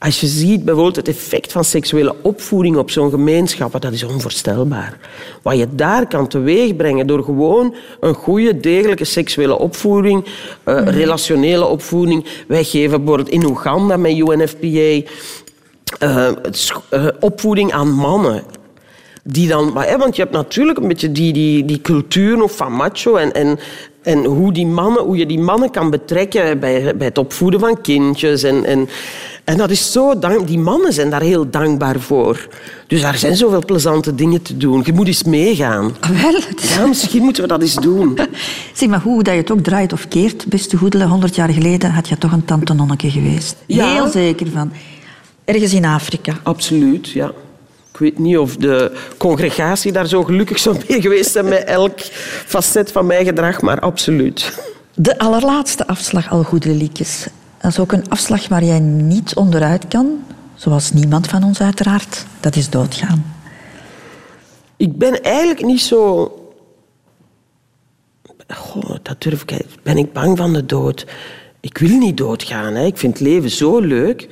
[0.00, 4.98] als je ziet bijvoorbeeld het effect van seksuele opvoeding op zo'n gemeenschap, dat is onvoorstelbaar.
[5.42, 10.24] Wat je daar kan teweegbrengen door gewoon een goede, degelijke seksuele opvoeding,
[10.64, 12.26] eh, relationele opvoeding.
[12.48, 15.10] Wij geven bijvoorbeeld in Oeganda met UNFPA
[15.98, 16.28] eh,
[16.88, 18.42] eh, opvoeding aan mannen.
[19.22, 23.16] Die dan, want je hebt natuurlijk een beetje die, die, die cultuur nog van macho
[23.16, 23.58] en, en,
[24.02, 27.80] en hoe, die mannen, hoe je die mannen kan betrekken bij, bij het opvoeden van
[27.80, 28.42] kindjes.
[28.42, 28.88] En, en,
[29.44, 32.48] en dat is zo dank, die mannen zijn daar heel dankbaar voor.
[32.86, 34.82] Dus daar zijn zoveel plezante dingen te doen.
[34.84, 35.96] Je moet eens meegaan.
[36.22, 36.40] Wel,
[36.76, 38.18] Ja, misschien moeten we dat eens doen.
[38.74, 41.90] Zeg maar, hoe dat je het ook draait of keert, beste Goedele, 100 jaar geleden
[41.90, 43.56] had je toch een tante nonneke geweest.
[43.66, 43.92] Ja.
[43.92, 44.72] Heel zeker van.
[45.44, 46.38] Ergens in Afrika.
[46.42, 47.32] Absoluut, ja.
[47.92, 51.98] Ik weet niet of de congregatie daar zo gelukkig zou mee geweest zijn met elk
[52.46, 54.58] facet van mijn gedrag, maar absoluut.
[54.94, 57.26] De allerlaatste afslag, al goede liedjes.
[57.60, 62.26] Dat is ook een afslag waar jij niet onderuit kan, zoals niemand van ons uiteraard.
[62.40, 63.24] Dat is doodgaan.
[64.76, 66.34] Ik ben eigenlijk niet zo...
[68.48, 69.66] Goh, dat durf ik...
[69.82, 71.06] Ben ik bang van de dood?
[71.60, 72.74] Ik wil niet doodgaan.
[72.74, 72.84] Hè.
[72.84, 74.28] Ik vind het leven zo leuk.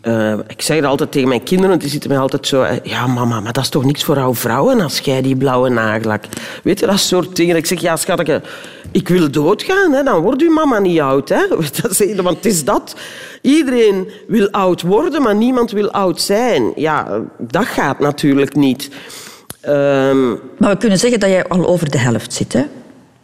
[0.00, 2.62] Eh, ik zeg het altijd tegen mijn kinderen, die zitten mij altijd zo...
[2.62, 5.68] eh, Ja, mama, maar dat is toch niks voor oude vrouwen als jij die blauwe
[5.68, 6.24] nagellak...
[6.62, 7.56] Weet je, dat soort dingen.
[7.56, 8.42] Ik zeg, ja, schatje,
[8.90, 9.92] ik wil doodgaan.
[9.92, 10.02] Hè.
[10.02, 11.28] Dan wordt uw mama niet oud.
[11.28, 11.40] Hè.
[11.82, 12.94] Dat want het is dat.
[13.42, 16.72] Iedereen wil oud worden, maar niemand wil oud zijn.
[16.76, 18.90] Ja, dat gaat natuurlijk niet.
[19.60, 20.28] Ehm,
[20.58, 22.64] Maar we kunnen zeggen dat jij al over de helft zit, hè?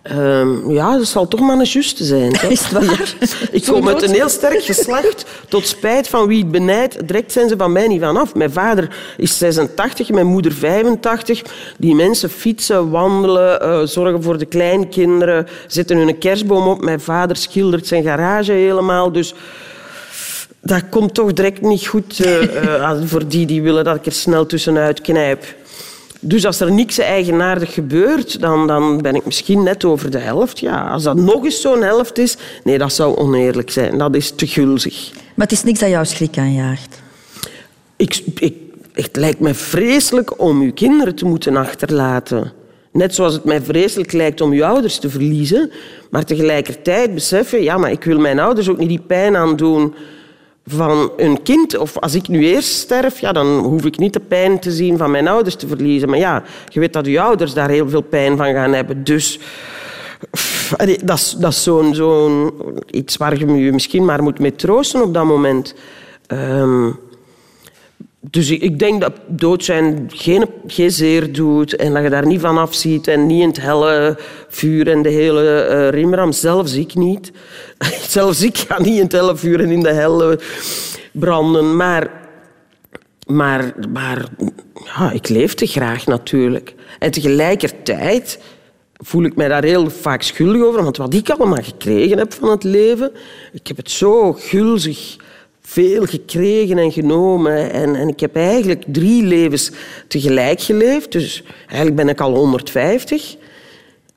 [0.09, 2.33] Ehm, ja, dat zal toch maar een juiste zijn.
[2.33, 2.51] toch?
[2.51, 3.15] Is het waar?
[3.51, 5.25] Ik kom uit een heel sterk geslacht.
[5.49, 8.35] Tot spijt van wie het benijdt, direct zijn ze van mij niet vanaf.
[8.35, 11.43] Mijn vader is 86, mijn moeder 85.
[11.79, 16.81] Die mensen fietsen, wandelen, eh, zorgen voor de kleinkinderen, zetten hun kerstboom op.
[16.81, 19.13] Mijn vader schildert zijn garage helemaal.
[19.13, 19.35] Dus
[20.61, 24.13] dat komt toch direct niet goed eh, eh, voor die die willen dat ik er
[24.13, 25.45] snel tussenuit knijp.
[26.21, 30.59] Dus als er niks eigenaardig gebeurt, dan, dan ben ik misschien net over de helft.
[30.59, 33.99] Ja, als dat nog eens zo'n helft is, nee, dat zou oneerlijk zijn.
[33.99, 35.11] Dat is te gulzig.
[35.13, 37.03] Maar het is niks dat jou schrik aanjaagt.
[37.97, 38.55] Ik, ik,
[38.93, 42.53] het lijkt mij vreselijk om uw kinderen te moeten achterlaten.
[42.93, 45.71] Net zoals het mij vreselijk lijkt om uw ouders te verliezen.
[46.11, 49.95] Maar tegelijkertijd beseffen, ja, maar ik wil mijn ouders ook niet die pijn aandoen
[50.67, 51.77] van een kind.
[51.77, 54.99] Of als ik nu eerst sterf, ja, dan hoef ik niet de pijn te zien
[54.99, 56.09] van mijn ouders te verliezen.
[56.09, 59.05] Maar ja, je weet dat uw ouders daar heel veel pijn van gaan hebben.
[59.05, 59.39] Dus
[61.07, 62.53] dat is, dat is zo'n, zo'n
[62.91, 65.75] iets waar je je misschien maar moet mee troosten op dat moment.
[66.27, 66.91] Ehm,
[68.31, 72.41] dus ik, denk dat dood zijn geen, geen zeer doet en dat je daar niet
[72.41, 74.19] van afziet en niet in het helle
[74.49, 76.33] vuur en de hele eh rimram.
[76.33, 77.33] Zelfs ik niet.
[78.09, 80.41] Zelfs ik ga niet in het helle vuur en in de helle
[81.13, 81.77] branden.
[81.77, 82.11] Maar,
[83.27, 84.25] maar, maar
[84.85, 86.75] ja, ik leef te graag natuurlijk.
[86.99, 88.39] En tegelijkertijd
[88.93, 90.83] voel ik mij daar heel vaak schuldig over.
[90.83, 93.11] Want wat ik allemaal gekregen heb van het leven...
[93.53, 95.17] Ik heb het zo gulzig
[95.69, 97.73] veel gekregen en genomen.
[97.73, 99.71] En, en ik heb eigenlijk drie levens
[100.09, 101.13] tegelijk geleefd.
[101.13, 103.37] Dus eigenlijk ben ik al 150.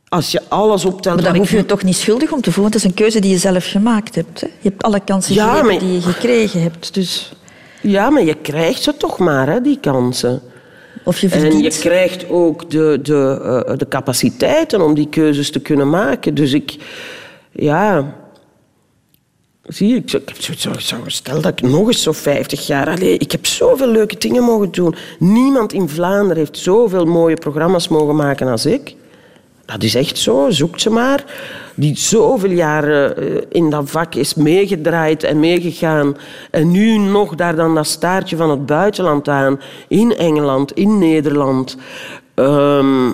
[0.08, 1.16] Als je alles optelt...
[1.16, 2.72] Maar dan ik- hoef je je toch niet schuldig om te voelen.
[2.72, 4.42] Het is een keuze die je zelf gemaakt hebt.
[4.42, 4.48] Hè?
[4.48, 6.94] Je hebt alle kansen Ja, gegeven maar- die je gekregen hebt.
[6.94, 7.32] Dus...
[7.82, 10.42] Ja, maar je krijgt ze toch maar, hè, die kansen.
[11.04, 11.80] Of je En je verdient.
[11.80, 16.34] krijgt ook de, de, eh, de capaciteiten om die keuzes te kunnen maken.
[16.36, 16.76] Dus ik...
[17.52, 18.14] Ja...
[19.70, 20.22] Zie ik
[20.78, 22.90] zou, stel dat ik nog eens zo 50 jaar...
[22.90, 24.96] Allee, ik heb zoveel leuke dingen mogen doen.
[25.20, 28.96] Niemand in Vlaanderen heeft zoveel mooie programma's mogen maken als ik.
[29.66, 31.26] Dat is echt zo, zoek ze maar.
[31.76, 36.18] Die zoveel jaren eh, in dat vak is meegedraaid en meegegaan.
[36.52, 39.60] En nu nog daar dan dat staartje van het buitenland aan.
[39.88, 41.78] In Engeland, in Nederland.
[42.34, 43.08] Ehm,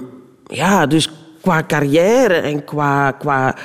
[0.47, 1.09] ja, dus
[1.41, 3.55] qua carrière en qua, qua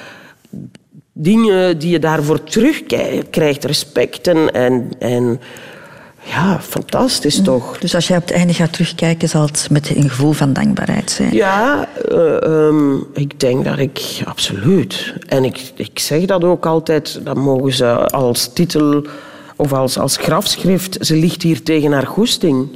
[1.22, 3.64] dingen die je daarvoor terugkrijgt.
[3.64, 4.52] Respect en...
[4.54, 5.40] en, en
[6.24, 7.78] ja, fantastisch toch?
[7.78, 11.10] Dus als jij op het einde gaat terugkijken, zal het met een gevoel van dankbaarheid
[11.10, 11.34] zijn.
[11.34, 14.22] Ja, eh, ehm, ik denk dat ik...
[14.24, 15.14] Absoluut.
[15.26, 17.20] En ik, ik zeg dat ook altijd.
[17.24, 19.04] Dat mogen ze als titel
[19.56, 20.96] of als, als grafschrift...
[21.00, 22.68] Ze ligt hier tegen haar goesting.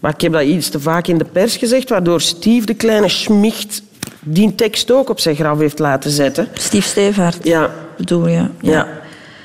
[0.00, 1.88] Maar ik heb dat iets te vaak in de pers gezegd...
[1.88, 3.82] waardoor Steve, de kleine schmicht...
[4.20, 6.48] die tekst ook op zijn graf heeft laten zetten.
[6.52, 8.46] Steve Stevaart, Ja, bedoel je?
[8.60, 8.88] ja.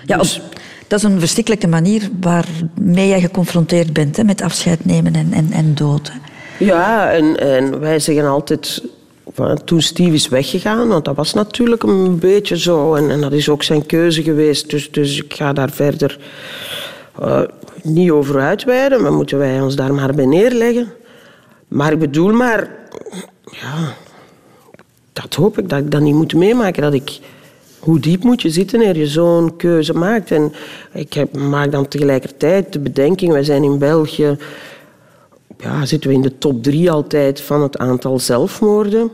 [0.06, 0.56] Ja, op-
[0.88, 5.52] dat is een verschrikkelijke manier waarmee jij geconfronteerd bent hè, met afscheid nemen en, en,
[5.52, 6.12] en dood.
[6.12, 6.18] hè.
[6.66, 8.82] Ja, en, en wij zeggen altijd...
[9.66, 12.96] Toen Steve is weggegaan, want dat was natuurlijk een beetje zo.
[12.96, 14.70] En, en dat is ook zijn keuze geweest.
[14.70, 16.20] Dus, dus ik ga daar verder
[17.20, 17.42] eh,
[17.84, 19.02] niet over uitweiden.
[19.02, 20.88] Maar moeten wij ons daar maar bij neerleggen.
[21.68, 22.70] Maar ik bedoel maar...
[23.44, 23.94] Ja,
[25.14, 26.82] dat hoop ik dat ik dat niet moet meemaken.
[26.82, 27.20] Dat ik...
[27.88, 30.32] Hoe diep moet je zitten eer je zo'n keuze maakt?
[30.32, 30.54] En
[30.94, 33.32] ik heb, maak dan tegelijkertijd de bedenking...
[33.32, 34.38] Wij zijn in België
[35.58, 39.12] ja, zitten we in de top drie altijd van het aantal zelfmoorden.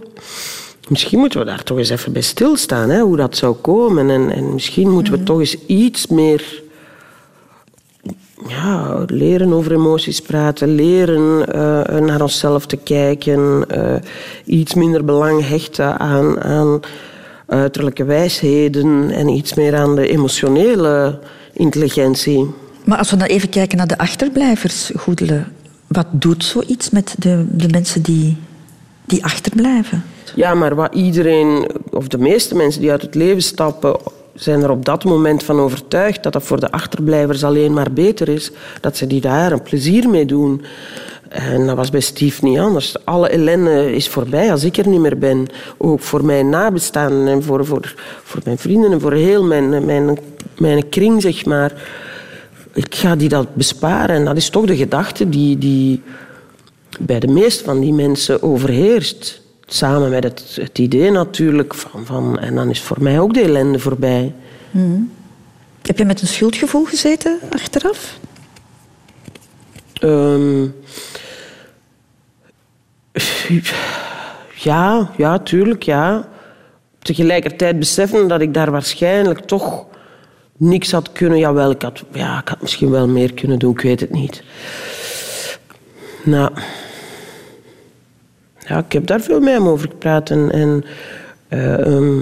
[0.87, 4.09] Misschien moeten we daar toch eens even bij stilstaan, hè, hoe dat zou komen.
[4.09, 6.61] En, en misschien moeten we toch eens iets meer
[8.47, 13.95] ja, leren over emoties praten, leren eh, naar onszelf te kijken, eh,
[14.45, 16.81] iets minder belang hechten aan, aan
[17.53, 21.19] uiterlijke wijsheden en iets meer aan de emotionele
[21.53, 22.53] intelligentie.
[22.83, 25.43] Maar als we dan even kijken naar de achterblijvers, Goedele,
[25.87, 28.37] wat doet zoiets met de, de mensen die,
[29.05, 30.03] die achterblijven?
[30.35, 33.99] Ja, maar wat iedereen, of de meeste mensen die uit het leven stappen,
[34.33, 38.29] zijn er op dat moment van overtuigd dat dat voor de achterblijvers alleen maar beter
[38.29, 38.51] is.
[38.81, 40.61] Dat ze die daar een plezier mee doen.
[41.33, 43.05] En dat was bij Steve niet anders.
[43.05, 45.47] Alle ellende is voorbij als ik er niet meer ben.
[45.77, 50.17] Ook voor mijn nabestaanden en voor, voor, voor mijn vrienden en voor heel mijn, mijn,
[50.57, 51.73] mijn kring, zeg maar.
[52.73, 54.15] Ik ga die dat besparen.
[54.15, 56.01] En dat is toch de gedachte die, die
[56.99, 59.41] bij de meeste van die mensen overheerst.
[59.65, 62.39] Samen met het, het idee natuurlijk van, van...
[62.39, 64.33] En dan is voor mij ook de ellende voorbij.
[65.81, 68.19] Heb je met een schuldgevoel gezeten achteraf?
[69.93, 70.65] Ehm,
[74.55, 76.27] ja, ja, tuurlijk, ja.
[76.99, 79.85] Tegelijkertijd beseffen dat ik daar waarschijnlijk toch
[80.57, 81.37] niks had kunnen...
[81.37, 84.43] Jawel, ik had, ja, ik had misschien wel meer kunnen doen, ik weet het niet.
[86.23, 86.51] Nou...
[88.67, 90.29] Ja, ik heb daar veel met hem over gepraat.
[90.29, 90.85] En, en
[91.47, 92.19] eh, ehm,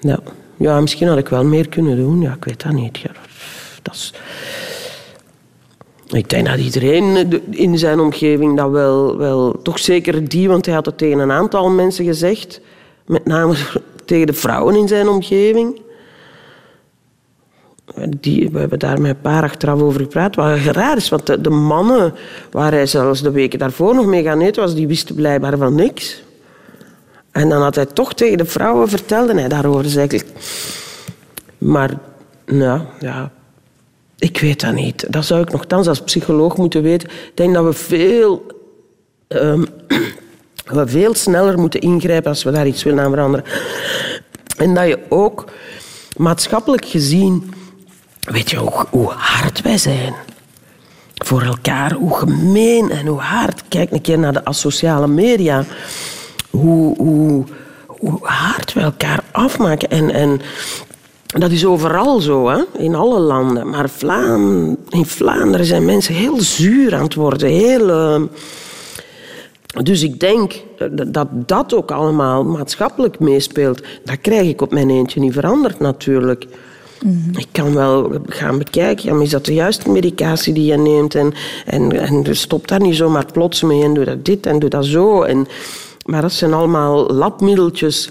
[0.00, 0.18] ja.
[0.56, 2.20] ja, misschien had ik wel meer kunnen doen.
[2.20, 2.98] Ja, ik weet dat niet.
[2.98, 3.10] Ja,
[3.82, 4.14] dat is...
[6.12, 9.62] Ik denk dat iedereen in zijn omgeving dat wel, wel...
[9.62, 12.60] Toch zeker die, want hij had het tegen een aantal mensen gezegd.
[13.06, 13.54] Met name
[14.04, 15.80] tegen de vrouwen in zijn omgeving.
[18.20, 20.34] Die, we hebben daar met een paar achteraf over gepraat.
[20.34, 22.14] Wat raar is, want de, mannen
[22.50, 25.74] waar hij zelfs de weken daarvoor nog mee gaan eten was, die wisten blijkbaar van
[25.74, 26.22] niks.
[27.30, 29.82] En dan had hij toch tegen de vrouwen vertelde hij daarover.
[29.82, 30.28] Dus eigenlijk...
[31.58, 31.98] Maar,
[32.46, 33.30] nou, ja...
[34.20, 35.06] Ik weet dat niet.
[35.12, 37.08] Dat zou ik nogthans als psycholoog moeten weten.
[37.08, 38.46] Ik denk dat we veel...
[39.28, 39.64] ehm,
[40.76, 43.46] we veel sneller moeten ingrijpen als we daar iets willen aan veranderen.
[44.56, 45.44] En dat je ook
[46.16, 47.54] maatschappelijk gezien...
[48.20, 50.14] Weet je hoe, hoe hard wij zijn?
[51.14, 53.62] Voor elkaar, hoe gemeen en hoe hard.
[53.68, 55.64] Kijk een keer naar de asociale media.
[56.50, 57.44] Hoe, hoe,
[57.86, 59.90] hoe hard we elkaar afmaken.
[59.90, 60.40] En, en
[61.38, 62.62] dat is overal zo, hè?
[62.78, 63.68] in alle landen.
[63.68, 67.48] Maar Vlaam, in Vlaanderen zijn mensen heel zuur aan het worden.
[67.48, 68.22] Heel, eh,
[69.82, 70.52] dus ik denk
[71.02, 73.82] dat dat ook allemaal maatschappelijk meespeelt.
[74.04, 76.46] Dat krijg ik op mijn eentje niet veranderd natuurlijk.
[77.32, 81.14] Ik kan wel gaan bekijken, ja, is dat de juiste medicatie die je neemt?
[81.14, 81.32] En,
[81.66, 84.84] en, en stop daar niet zomaar plots mee en doe dat dit en doe dat
[84.84, 85.22] zo.
[85.22, 85.46] En,
[86.04, 88.10] maar dat zijn allemaal labmiddeltjes.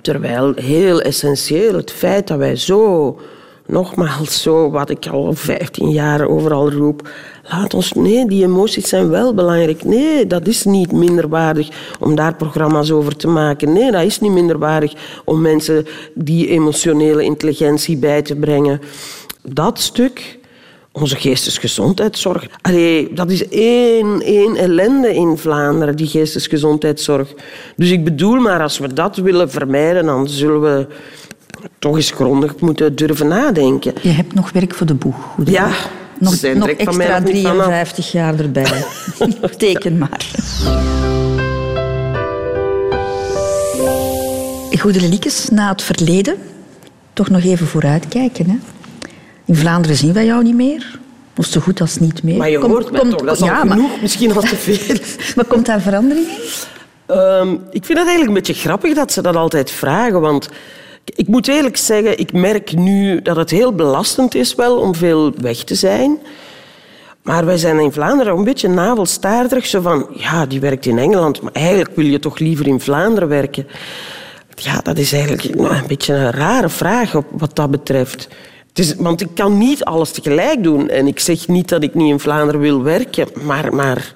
[0.00, 3.18] Terwijl heel essentieel het feit dat wij zo,
[3.66, 7.08] nogmaals zo, wat ik al 15 jaar overal roep,
[7.50, 9.84] laat ons, nee, die emoties zijn wel belangrijk.
[9.84, 11.68] Nee, dat is niet minderwaardig
[12.00, 13.72] om daar programma's over te maken.
[13.72, 18.80] Nee, dat is niet minderwaardig om mensen die emotionele intelligentie bij te brengen.
[19.42, 20.38] Dat stuk,
[20.96, 22.46] onze geestesgezondheidszorg.
[22.60, 27.34] Allee, dat is één, één ellende in Vlaanderen, die geestesgezondheidszorg.
[27.76, 30.86] Dus ik bedoel maar, als we dat willen vermijden, dan zullen we
[31.78, 33.94] toch eens grondig moeten durven nadenken.
[34.02, 35.16] Je hebt nog werk voor de boeg.
[35.44, 35.66] Ja,
[36.18, 37.64] nog, nog direct van mij extra nog niet vanaf.
[37.64, 38.84] 53 jaar erbij.
[39.56, 40.26] Teken maar.
[44.78, 46.36] Goede Liekes, na het verleden
[47.12, 48.50] toch nog even vooruitkijken.
[48.50, 48.56] Hè?
[49.44, 50.98] In Vlaanderen zien wij jou niet meer.
[51.36, 52.36] Of zo goed als niet meer.
[52.36, 54.96] Maar je hoort komt- toch, dat is al maar, genoeg, misschien al te veel.
[55.36, 56.36] maar komt daar verandering in?
[57.06, 60.48] Ehm, ik vind het eigenlijk een beetje grappig dat ze dat altijd vragen, want
[61.04, 65.32] ik moet eerlijk zeggen, ik merk nu dat het heel belastend is wel om veel
[65.40, 66.18] weg te zijn.
[67.22, 69.66] Maar wij zijn in Vlaanderen een beetje navelstaarderig.
[69.66, 73.28] Zo van, ja, die werkt in Engeland, maar eigenlijk wil je toch liever in Vlaanderen
[73.28, 73.66] werken.
[74.54, 78.28] Ja, dat is eigenlijk nou, een beetje een rare vraag op wat dat betreft.
[78.74, 80.88] Is, want ik kan niet alles tegelijk doen.
[80.88, 83.74] En ik zeg niet dat ik niet in Vlaanderen wil werken, maar...
[83.74, 84.14] maar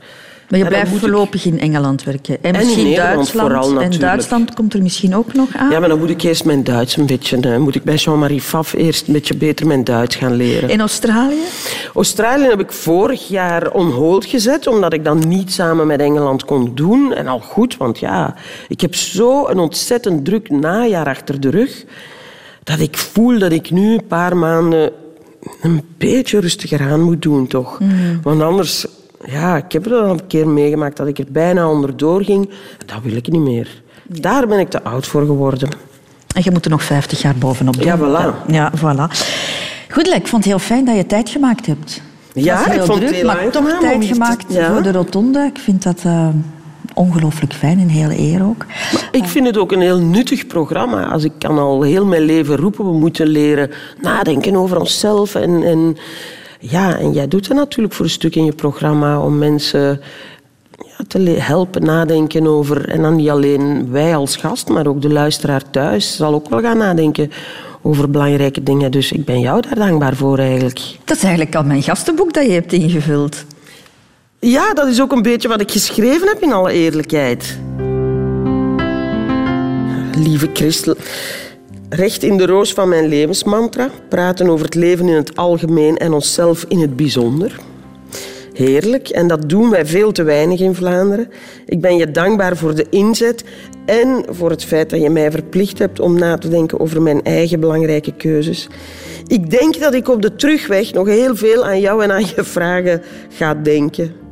[0.50, 2.42] Maar je blijft ik- voorlopig in Engeland werken.
[2.42, 3.30] En misschien Duitsland.
[3.52, 3.98] vooral en.
[3.98, 5.70] Duitsland komt er misschien ook nog aan.
[5.70, 7.58] Ja, maar dan moet ik eerst mijn Duits een beetje...
[7.58, 10.68] moet ik bij Jean-Marie Faf eerst een beetje beter mijn Duits gaan leren.
[10.70, 11.42] In Australië?
[11.94, 16.44] Australië heb ik vorig jaar on hold gezet, omdat ik dan niet samen met Engeland
[16.44, 17.12] kon doen.
[17.14, 18.34] En al goed, want ja,
[18.68, 21.84] ik heb zo een ontzettend druk najaar achter de rug,
[22.68, 24.92] dat ik voel dat ik nu een paar maanden
[25.62, 27.80] een beetje rustiger aan moet doen, toch?
[28.22, 28.86] Want anders,
[29.24, 32.50] ja, ik heb er al een keer meegemaakt dat ik er bijna onderdoor ging.
[32.86, 33.82] Dat wil ik niet meer.
[34.06, 35.68] Daar ben ik te oud voor geworden.
[36.34, 37.84] En je moet er nog 50 jaar bovenop doen.
[37.84, 38.46] Ja, voilà.
[38.46, 39.12] Ja, voilà.
[39.88, 42.02] Goed, ik vond het heel fijn dat je tijd gemaakt hebt.
[42.32, 44.72] Het Ja, ik vond het druk, heel maar toch tijd gemaakt ja.
[44.72, 45.50] voor de rotonde.
[45.54, 46.28] Ik vind dat eh,
[46.98, 48.66] ongelooflijk fijn, een hele eer ook.
[49.12, 51.06] Ik vind het ook een heel nuttig programma.
[51.06, 53.70] Als ik kan al heel mijn leven roepen, we moeten leren
[54.00, 55.34] nadenken over onszelf.
[55.34, 55.96] En, en,
[56.60, 60.00] ja, en jij doet dat natuurlijk voor een stuk in je programma om mensen
[60.70, 62.88] ja, te helpen nadenken over...
[62.88, 66.60] En dan niet alleen wij als gast, maar ook de luisteraar thuis zal ook wel
[66.60, 67.30] gaan nadenken
[67.82, 68.90] over belangrijke dingen.
[68.90, 70.80] Dus ik ben jou daar dankbaar voor eigenlijk.
[71.04, 73.44] Dat is eigenlijk al mijn gastenboek dat je hebt ingevuld.
[74.40, 77.58] Ja, dat is ook een beetje wat ik geschreven heb in alle eerlijkheid.
[80.18, 80.94] Lieve Christel,
[81.88, 86.12] recht in de roos van mijn levensmantra, praten over het leven in het algemeen en
[86.12, 87.58] onszelf in het bijzonder.
[88.52, 91.30] Heerlijk, en dat doen wij veel te weinig in Vlaanderen.
[91.66, 93.44] Ik ben je dankbaar voor de inzet
[93.86, 97.22] en voor het feit dat je mij verplicht hebt om na te denken over mijn
[97.22, 98.68] eigen belangrijke keuzes.
[99.26, 102.44] Ik denk dat ik op de terugweg nog heel veel aan jou en aan je
[102.44, 104.26] vragen ga denken.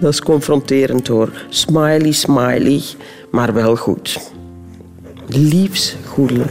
[0.00, 1.30] Dat is confronterend hoor.
[1.48, 2.82] Smiley, smiley,
[3.30, 4.32] maar wel goed.
[5.26, 6.46] Liefs goedele.